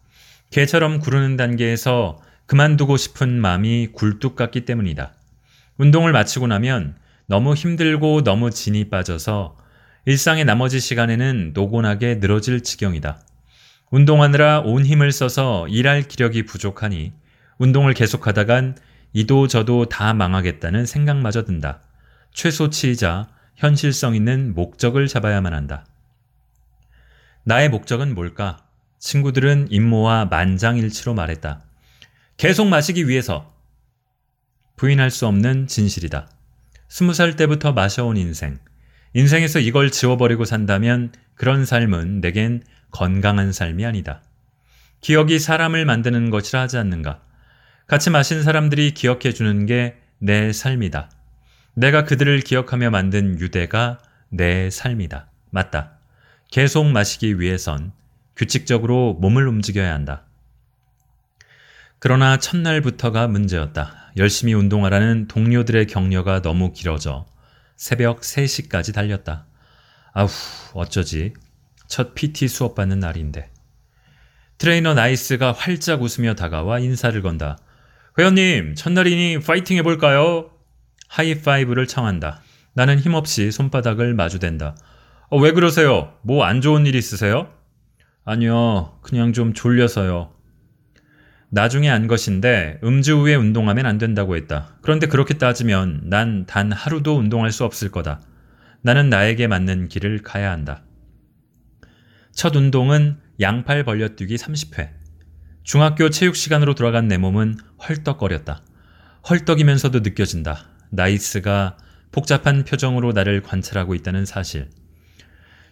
개처럼 0.49 0.99
구르는 0.99 1.38
단계에서 1.38 2.19
그만두고 2.47 2.97
싶은 2.97 3.39
마음이 3.39 3.89
굴뚝 3.93 4.36
같기 4.36 4.65
때문이다. 4.65 5.13
운동을 5.77 6.12
마치고 6.12 6.47
나면 6.47 6.95
너무 7.27 7.53
힘들고 7.53 8.23
너무 8.23 8.49
진이 8.49 8.89
빠져서 8.89 9.58
일상의 10.06 10.45
나머지 10.45 10.79
시간에는 10.79 11.52
노곤하게 11.54 12.15
늘어질 12.15 12.63
지경이다. 12.63 13.21
운동하느라 13.91 14.62
온 14.62 14.85
힘을 14.85 15.12
써서 15.12 15.67
일할 15.67 16.04
기력이 16.04 16.45
부족하니 16.45 17.12
운동을 17.58 17.93
계속하다간 17.93 18.77
이도 19.13 19.48
저도 19.48 19.89
다 19.89 20.13
망하겠다는 20.13 20.85
생각마저 20.85 21.43
든다. 21.43 21.81
최소치이자 22.33 23.27
현실성 23.58 24.15
있는 24.15 24.54
목적을 24.54 25.08
잡아야만 25.08 25.54
한다. 25.54 25.85
나의 27.43 27.69
목적은 27.69 28.15
뭘까? 28.15 28.58
친구들은 29.00 29.67
임모와 29.69 30.25
만장일치로 30.25 31.13
말했다. 31.13 31.66
계속 32.38 32.67
마시기 32.67 33.08
위해서 33.08 33.54
부인할 34.75 35.12
수 35.12 35.27
없는 35.27 35.67
진실이다. 35.67 36.29
스무 36.88 37.13
살 37.13 37.35
때부터 37.35 37.73
마셔온 37.73 38.17
인생. 38.17 38.60
인생에서 39.13 39.60
이걸 39.60 39.92
지워버리고 39.92 40.46
산다면 40.46 41.12
그런 41.35 41.65
삶은 41.65 42.21
내겐 42.21 42.63
건강한 42.92 43.52
삶이 43.52 43.85
아니다. 43.85 44.21
기억이 45.02 45.40
사람을 45.40 45.85
만드는 45.85 46.29
것이라 46.29 46.62
하지 46.62 46.77
않는가. 46.77 47.21
같이 47.88 48.10
마신 48.10 48.44
사람들이 48.44 48.92
기억해 48.94 49.33
주는 49.33 49.65
게 49.65 50.08
내 50.19 50.52
삶이다. 50.52 51.12
내가 51.75 52.04
그들을 52.04 52.40
기억하며 52.42 52.90
만든 52.90 53.40
유대가 53.40 54.00
내 54.29 54.69
삶이다. 54.69 55.29
맞다. 55.52 56.00
계속 56.50 56.85
마시기 56.85 57.40
위해선 57.40 57.92
규칙적으로 58.35 59.13
몸을 59.19 59.48
움직여야 59.48 59.94
한다. 59.94 60.25
그러나 62.00 62.37
첫날부터가 62.37 63.27
문제였다. 63.27 64.12
열심히 64.17 64.54
운동하라는 64.54 65.27
동료들의 65.27 65.87
격려가 65.87 66.41
너무 66.41 66.71
길어져 66.73 67.25
새벽 67.75 68.21
3시까지 68.21 68.93
달렸다. 68.93 69.45
아후, 70.13 70.29
어쩌지. 70.73 71.33
첫 71.87 72.15
PT 72.15 72.48
수업 72.48 72.75
받는 72.75 73.00
날인데. 73.00 73.52
트레이너 74.58 74.93
나이스가 74.95 75.52
활짝 75.52 76.02
웃으며 76.02 76.33
다가와 76.33 76.79
인사를 76.79 77.19
건다. 77.21 77.58
회원님, 78.17 78.73
첫날이니 78.75 79.39
파이팅 79.39 79.77
해볼까요? 79.77 80.50
하이파이브를 81.10 81.85
청한다. 81.87 82.41
나는 82.73 83.00
힘없이 83.00 83.52
손바닥을 83.52 84.15
마주댄다. 84.15 84.75
어, 85.29 85.37
왜 85.39 85.52
그러세요? 85.52 86.13
뭐 86.23 86.43
안 86.43 86.62
좋은 86.62 86.85
일 86.87 86.95
있으세요? 86.95 87.54
아니요, 88.25 88.98
그냥 89.04 89.33
좀 89.33 89.54
졸려서요. 89.54 90.31
나중에 91.50 91.89
안 91.89 92.08
것인데 92.08 92.79
음주 92.83 93.19
후에 93.19 93.35
운동하면 93.35 93.85
안 93.85 93.98
된다고 93.98 94.35
했다. 94.35 94.75
그런데 94.81 95.08
그렇게 95.08 95.35
따지면 95.35 96.02
난 96.06 96.45
단 96.45 96.71
하루도 96.71 97.17
운동할 97.17 97.52
수 97.52 97.63
없을 97.63 97.89
거다. 97.89 98.21
나는 98.81 99.10
나에게 99.10 99.48
맞는 99.48 99.87
길을 99.87 100.23
가야 100.23 100.52
한다. 100.52 100.83
첫 102.33 102.56
운동은 102.56 103.17
양팔 103.39 103.83
벌려뛰기 103.83 104.35
30회. 104.35 104.89
중학교 105.63 106.10
체육 106.10 106.35
시간으로 106.35 106.75
돌아간 106.75 107.08
내 107.08 107.17
몸은 107.17 107.58
헐떡거렸다. 107.87 108.62
헐떡이면서도 109.29 110.00
느껴진다. 110.00 110.69
나이스가 110.89 111.77
복잡한 112.12 112.63
표정으로 112.63 113.12
나를 113.12 113.41
관찰하고 113.41 113.95
있다는 113.95 114.25
사실. 114.25 114.69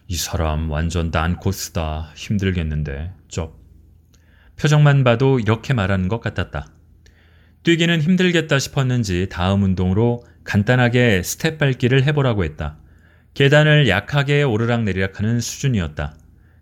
이 0.08 0.16
사람 0.16 0.70
완전 0.70 1.10
난 1.10 1.36
코스다. 1.36 2.12
힘들겠는데. 2.14 3.12
쩝. 3.28 3.65
표정만 4.58 5.04
봐도 5.04 5.38
이렇게 5.38 5.74
말하는 5.74 6.08
것 6.08 6.20
같았다. 6.20 6.66
뛰기는 7.62 8.00
힘들겠다 8.00 8.58
싶었는지 8.58 9.28
다음 9.30 9.62
운동으로 9.62 10.24
간단하게 10.44 11.22
스텝 11.22 11.58
밟기를 11.58 12.04
해보라고 12.04 12.44
했다. 12.44 12.78
계단을 13.34 13.88
약하게 13.88 14.42
오르락내리락 14.42 15.18
하는 15.18 15.40
수준이었다. 15.40 16.16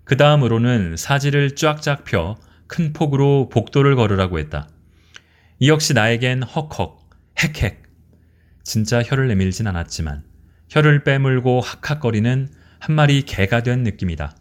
그 0.05 0.17
다음으로는 0.17 0.97
사지를 0.97 1.55
쫙쫙 1.55 2.05
펴 2.05 2.37
큰 2.67 2.93
폭으로 2.93 3.49
복도를 3.51 3.97
걸으라고 3.97 4.39
했다. 4.39 4.69
이 5.59 5.69
역시 5.69 5.95
나에겐 5.95 6.43
헉헉, 6.43 6.99
헥헥. 7.37 7.77
진짜 8.63 9.03
혀를 9.03 9.29
내밀진 9.29 9.67
않았지만 9.67 10.25
혀를 10.71 11.05
빼물고 11.05 11.61
학학거리는 11.61 12.49
한 12.79 12.95
마리 12.95 13.23
개가 13.23 13.63
된 13.63 13.83
느낌이다. 13.83 14.35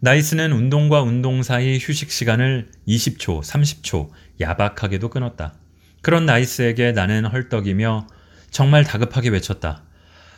나이스는 0.00 0.52
운동과 0.52 1.02
운동 1.02 1.42
사이 1.42 1.76
휴식 1.78 2.12
시간을 2.12 2.68
20초, 2.86 3.42
30초 3.42 4.10
야박하게도 4.40 5.10
끊었다. 5.10 5.54
그런 6.02 6.24
나이스에게 6.24 6.92
나는 6.92 7.24
헐떡이며 7.24 8.06
정말 8.50 8.84
다급하게 8.84 9.30
외쳤다. 9.30 9.82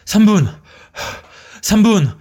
3분! 0.07 0.49
3분! 1.61 2.17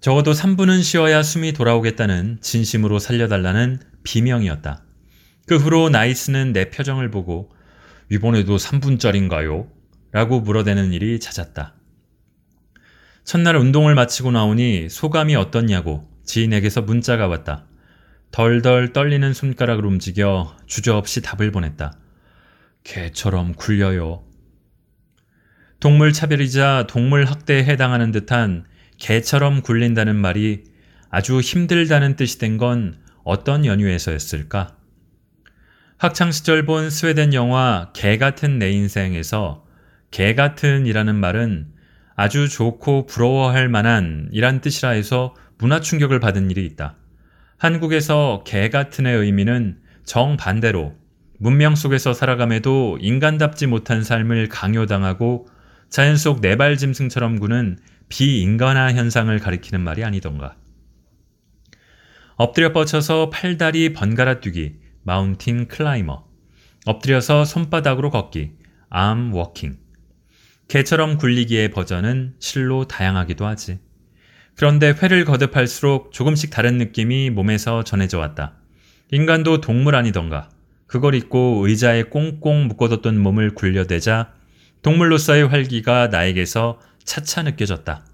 적어도 0.00 0.32
3분은 0.32 0.82
쉬어야 0.82 1.22
숨이 1.22 1.52
돌아오겠다는 1.52 2.38
진심으로 2.40 2.98
살려달라는 2.98 3.80
비명이었다. 4.02 4.82
그 5.46 5.56
후로 5.56 5.88
나이스는 5.88 6.52
내 6.52 6.68
표정을 6.68 7.12
보고 7.12 7.52
이번에도 8.10 8.56
3분짜린가요? 8.56 9.68
라고 10.10 10.40
물어대는 10.40 10.92
일이 10.92 11.20
잦았다. 11.20 11.74
첫날 13.24 13.56
운동을 13.56 13.94
마치고 13.94 14.32
나오니 14.32 14.88
소감이 14.90 15.34
어떻냐고 15.34 16.06
지인에게서 16.24 16.82
문자가 16.82 17.26
왔다. 17.26 17.64
덜덜 18.30 18.92
떨리는 18.92 19.32
손가락을 19.32 19.86
움직여 19.86 20.56
주저없이 20.66 21.22
답을 21.22 21.50
보냈다. 21.50 21.96
개처럼 22.82 23.54
굴려요. 23.54 24.24
동물 25.80 26.12
차별이자 26.12 26.86
동물 26.88 27.24
학대에 27.24 27.64
해당하는 27.64 28.10
듯한 28.10 28.64
개처럼 28.98 29.62
굴린다는 29.62 30.16
말이 30.16 30.64
아주 31.10 31.40
힘들다는 31.40 32.16
뜻이 32.16 32.38
된 32.38 32.58
건 32.58 32.98
어떤 33.24 33.64
연유에서였을까? 33.64 34.76
학창시절 35.96 36.66
본 36.66 36.90
스웨덴 36.90 37.32
영화 37.32 37.90
개 37.94 38.18
같은 38.18 38.58
내 38.58 38.70
인생에서 38.70 39.64
개 40.10 40.34
같은이라는 40.34 41.14
말은 41.14 41.73
아주 42.16 42.48
좋고 42.48 43.06
부러워할 43.06 43.68
만한 43.68 44.28
이란 44.32 44.60
뜻이라 44.60 44.90
해서 44.90 45.34
문화 45.58 45.80
충격을 45.80 46.20
받은 46.20 46.50
일이 46.50 46.64
있다. 46.66 46.96
한국에서 47.58 48.44
개 48.46 48.68
같은의 48.68 49.16
의미는 49.16 49.78
정반대로 50.04 50.94
문명 51.38 51.74
속에서 51.74 52.12
살아감에도 52.12 52.98
인간답지 53.00 53.66
못한 53.66 54.02
삶을 54.04 54.48
강요당하고 54.48 55.48
자연 55.88 56.16
속 56.16 56.40
네발 56.40 56.76
짐승처럼 56.76 57.38
구는 57.38 57.78
비인간화 58.08 58.92
현상을 58.92 59.36
가리키는 59.38 59.82
말이 59.82 60.04
아니던가. 60.04 60.56
엎드려 62.36 62.72
뻗쳐서 62.72 63.30
팔다리 63.30 63.92
번갈아 63.92 64.40
뛰기, 64.40 64.74
mountain 65.02 65.68
climber. 65.68 66.24
엎드려서 66.86 67.44
손바닥으로 67.44 68.10
걷기, 68.10 68.52
arm 68.90 69.32
walking. 69.32 69.83
개처럼 70.68 71.18
굴리기의 71.18 71.70
버전은 71.70 72.34
실로 72.38 72.86
다양하기도 72.86 73.46
하지. 73.46 73.78
그런데 74.56 74.94
회를 75.02 75.24
거듭할수록 75.24 76.12
조금씩 76.12 76.50
다른 76.50 76.78
느낌이 76.78 77.30
몸에서 77.30 77.82
전해져 77.84 78.18
왔다. 78.18 78.54
인간도 79.10 79.60
동물 79.60 79.94
아니던가. 79.94 80.48
그걸 80.86 81.14
잊고 81.14 81.66
의자에 81.66 82.04
꽁꽁 82.04 82.68
묶어뒀던 82.68 83.18
몸을 83.18 83.54
굴려대자 83.54 84.32
동물로서의 84.82 85.48
활기가 85.48 86.08
나에게서 86.08 86.80
차차 87.04 87.42
느껴졌다. 87.42 88.04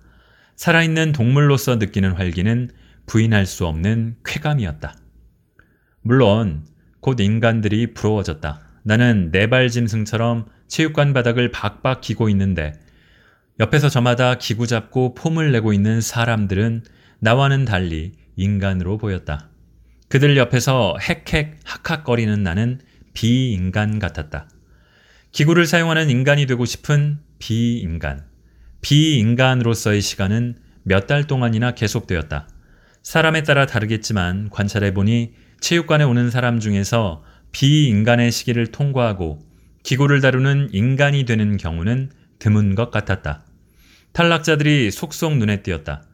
살아있는 0.57 1.13
동물로서 1.13 1.77
느끼는 1.77 2.13
활기는 2.13 2.71
부인할 3.07 3.47
수 3.47 3.67
없는 3.67 4.17
쾌감이었다. 4.25 4.95
물론 6.03 6.65
곧 7.01 7.21
인간들이 7.21 7.93
부러워졌다. 7.93 8.70
나는 8.83 9.31
네발 9.31 9.69
짐승처럼 9.69 10.47
체육관 10.69 11.13
바닥을 11.13 11.51
박박 11.51 12.01
기고 12.01 12.29
있는데 12.29 12.73
옆에서 13.59 13.89
저마다 13.89 14.37
기구 14.37 14.67
잡고 14.67 15.15
폼을 15.15 15.53
내고 15.53 15.73
있는 15.73 16.01
사람들은 16.01 16.85
나와는 17.19 17.65
달리 17.65 18.13
인간으로 18.37 18.97
보였다. 18.97 19.51
그들 20.09 20.37
옆에서 20.37 20.97
헥헥 21.01 21.59
학학거리는 21.65 22.43
나는 22.43 22.81
비인간 23.13 23.99
같았다. 23.99 24.49
기구를 25.33 25.67
사용하는 25.67 26.11
인간이 26.11 26.47
되고 26.47 26.65
싶은 26.65 27.19
비인간. 27.39 28.25
비인간으로서의 28.81 30.01
시간은 30.01 30.57
몇 30.83 31.07
달 31.07 31.27
동안이나 31.27 31.73
계속되었다. 31.73 32.49
사람에 33.03 33.43
따라 33.43 33.67
다르겠지만 33.67 34.49
관찰해보니 34.51 35.35
체육관에 35.61 36.05
오는 36.05 36.31
사람 36.31 36.59
중에서 36.59 37.23
비인간의 37.53 38.33
시기를 38.33 38.69
통과하고 38.69 39.41
기구를 39.83 40.21
다루는 40.21 40.71
인간이 40.73 41.25
되는 41.25 41.57
경우는 41.57 42.11
드문 42.39 42.75
것 42.75 42.91
같았다. 42.91 43.45
탈락자들이 44.13 44.91
속속 44.91 45.37
눈에 45.37 45.63
띄었다. 45.63 46.05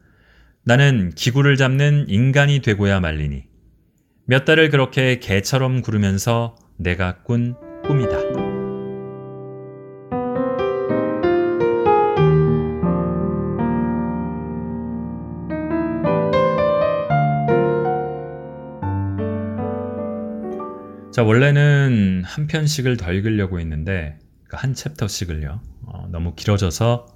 나는 0.63 1.11
기구를 1.15 1.57
잡는 1.57 2.05
인간이 2.09 2.59
되고야 2.59 2.99
말리니. 2.99 3.45
몇 4.25 4.45
달을 4.45 4.69
그렇게 4.69 5.19
개처럼 5.19 5.81
구르면서 5.81 6.55
내가 6.77 7.23
꾼 7.23 7.55
꿈이다. 7.85 8.46
자, 21.17 21.23
원래는 21.23 22.21
한 22.23 22.45
편씩을 22.45 22.95
더 22.95 23.11
읽으려고 23.11 23.59
했는데, 23.59 24.19
그러니까 24.43 24.57
한 24.59 24.75
챕터씩을요. 24.75 25.61
어, 25.87 26.07
너무 26.11 26.35
길어져서 26.35 27.07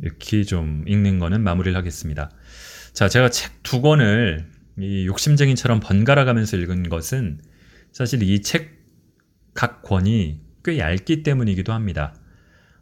이렇게 0.00 0.44
좀 0.44 0.84
읽는 0.86 1.18
거는 1.18 1.42
마무리를 1.42 1.76
하겠습니다. 1.76 2.30
자, 2.92 3.08
제가 3.08 3.30
책 3.30 3.50
두 3.64 3.82
권을 3.82 4.48
이 4.78 5.06
욕심쟁이처럼 5.08 5.80
번갈아 5.80 6.24
가면서 6.24 6.56
읽은 6.56 6.88
것은 6.88 7.40
사실 7.90 8.22
이 8.22 8.40
책 8.40 8.78
각 9.54 9.82
권이 9.82 10.40
꽤 10.62 10.78
얇기 10.78 11.24
때문이기도 11.24 11.72
합니다. 11.72 12.14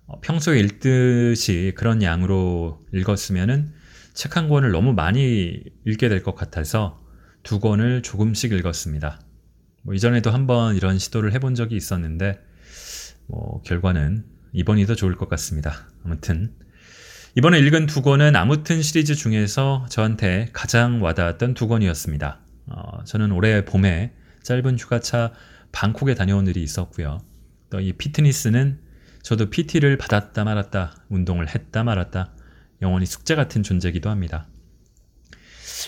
어, 0.04 0.20
평소에 0.20 0.58
읽듯이 0.58 1.72
그런 1.74 2.02
양으로 2.02 2.84
읽었으면은 2.92 3.72
책 4.12 4.36
한 4.36 4.50
권을 4.50 4.72
너무 4.72 4.92
많이 4.92 5.62
읽게 5.86 6.10
될 6.10 6.22
것 6.22 6.34
같아서 6.34 7.05
두 7.46 7.60
권을 7.60 8.02
조금씩 8.02 8.50
읽었습니다. 8.52 9.20
뭐 9.82 9.94
이전에도 9.94 10.32
한번 10.32 10.74
이런 10.74 10.98
시도를 10.98 11.32
해본 11.32 11.54
적이 11.54 11.76
있었는데 11.76 12.40
뭐 13.28 13.62
결과는 13.62 14.24
이번이 14.52 14.84
더 14.86 14.96
좋을 14.96 15.14
것 15.14 15.28
같습니다. 15.28 15.86
아무튼 16.04 16.52
이번에 17.36 17.60
읽은 17.60 17.86
두 17.86 18.02
권은 18.02 18.34
아무튼 18.34 18.82
시리즈 18.82 19.14
중에서 19.14 19.86
저한테 19.88 20.48
가장 20.52 21.00
와닿았던 21.00 21.54
두 21.54 21.68
권이었습니다. 21.68 22.40
어, 22.66 23.04
저는 23.04 23.30
올해 23.30 23.64
봄에 23.64 24.12
짧은 24.42 24.76
휴가차 24.76 25.32
방콕에 25.70 26.14
다녀온 26.14 26.48
일이 26.48 26.64
있었고요. 26.64 27.20
또 27.70 27.78
이 27.78 27.92
피트니스는 27.92 28.80
저도 29.22 29.50
PT를 29.50 29.98
받았다 29.98 30.42
말았다, 30.42 30.96
운동을 31.10 31.48
했다 31.54 31.84
말았다, 31.84 32.32
영원히 32.82 33.06
숙제 33.06 33.36
같은 33.36 33.62
존재이기도 33.62 34.10
합니다. 34.10 34.48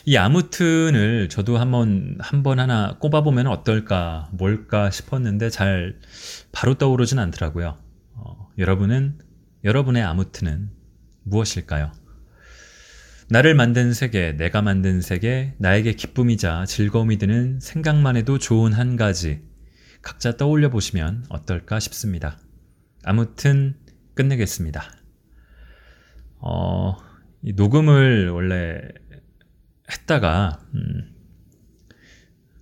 이 0.04 0.16
아무튼을 0.16 1.28
저도 1.28 1.58
한번 1.58 2.16
한 2.20 2.42
번 2.42 2.60
하나 2.60 2.96
꼽아보면 2.98 3.46
어떨까, 3.46 4.28
뭘까 4.32 4.90
싶었는데 4.90 5.50
잘 5.50 5.98
바로 6.52 6.74
떠오르진 6.74 7.18
않더라고요. 7.18 7.78
어, 8.14 8.48
여러분은 8.58 9.18
여러분의 9.64 10.02
아무튼은 10.02 10.70
무엇일까요? 11.24 11.92
나를 13.30 13.54
만든 13.54 13.92
세계, 13.92 14.32
내가 14.32 14.62
만든 14.62 15.02
세계, 15.02 15.54
나에게 15.58 15.92
기쁨이자 15.94 16.64
즐거움이 16.66 17.18
드는 17.18 17.60
생각만 17.60 18.16
해도 18.16 18.38
좋은 18.38 18.72
한 18.72 18.96
가지 18.96 19.42
각자 20.00 20.36
떠올려 20.36 20.70
보시면 20.70 21.26
어떨까 21.28 21.80
싶습니다. 21.80 22.38
아무튼 23.04 23.76
끝내겠습니다. 24.14 24.82
어, 26.38 26.96
이 27.42 27.52
녹음을 27.52 28.30
원래 28.30 28.80
했다가 29.90 30.60
음, 30.74 31.14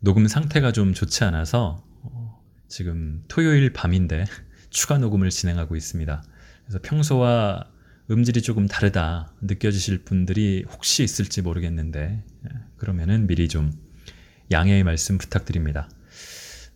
녹음 0.00 0.28
상태가 0.28 0.72
좀 0.72 0.94
좋지 0.94 1.24
않아서 1.24 1.84
어, 2.02 2.42
지금 2.68 3.24
토요일 3.28 3.72
밤인데 3.72 4.24
추가 4.70 4.98
녹음을 4.98 5.30
진행하고 5.30 5.76
있습니다. 5.76 6.22
그래서 6.64 6.78
평소와 6.82 7.66
음질이 8.10 8.42
조금 8.42 8.66
다르다 8.66 9.32
느껴지실 9.40 10.04
분들이 10.04 10.64
혹시 10.70 11.02
있을지 11.02 11.42
모르겠는데 11.42 12.22
예, 12.44 12.48
그러면은 12.76 13.26
미리 13.26 13.48
좀 13.48 13.72
양해의 14.52 14.84
말씀 14.84 15.18
부탁드립니다. 15.18 15.88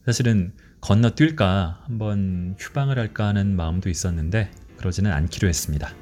사실은 0.04 0.52
건너뛸까 0.80 1.82
한번 1.82 2.56
휴방을 2.58 2.98
할까 2.98 3.28
하는 3.28 3.54
마음도 3.54 3.88
있었는데 3.90 4.50
그러지는 4.76 5.12
않기로 5.12 5.46
했습니다. 5.46 5.94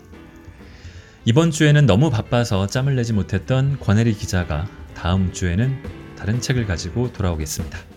이번 1.25 1.51
주에는 1.51 1.87
너무 1.87 2.11
바빠서 2.11 2.67
짬을 2.67 2.97
내지 2.97 3.13
못했던 3.13 3.79
권혜리 3.81 4.15
기자가 4.15 4.67
다음 4.95 5.33
주에는 5.33 5.83
다른 6.17 6.41
책을 6.41 6.67
가지고 6.67 7.13
돌아오겠습니다. 7.13 7.88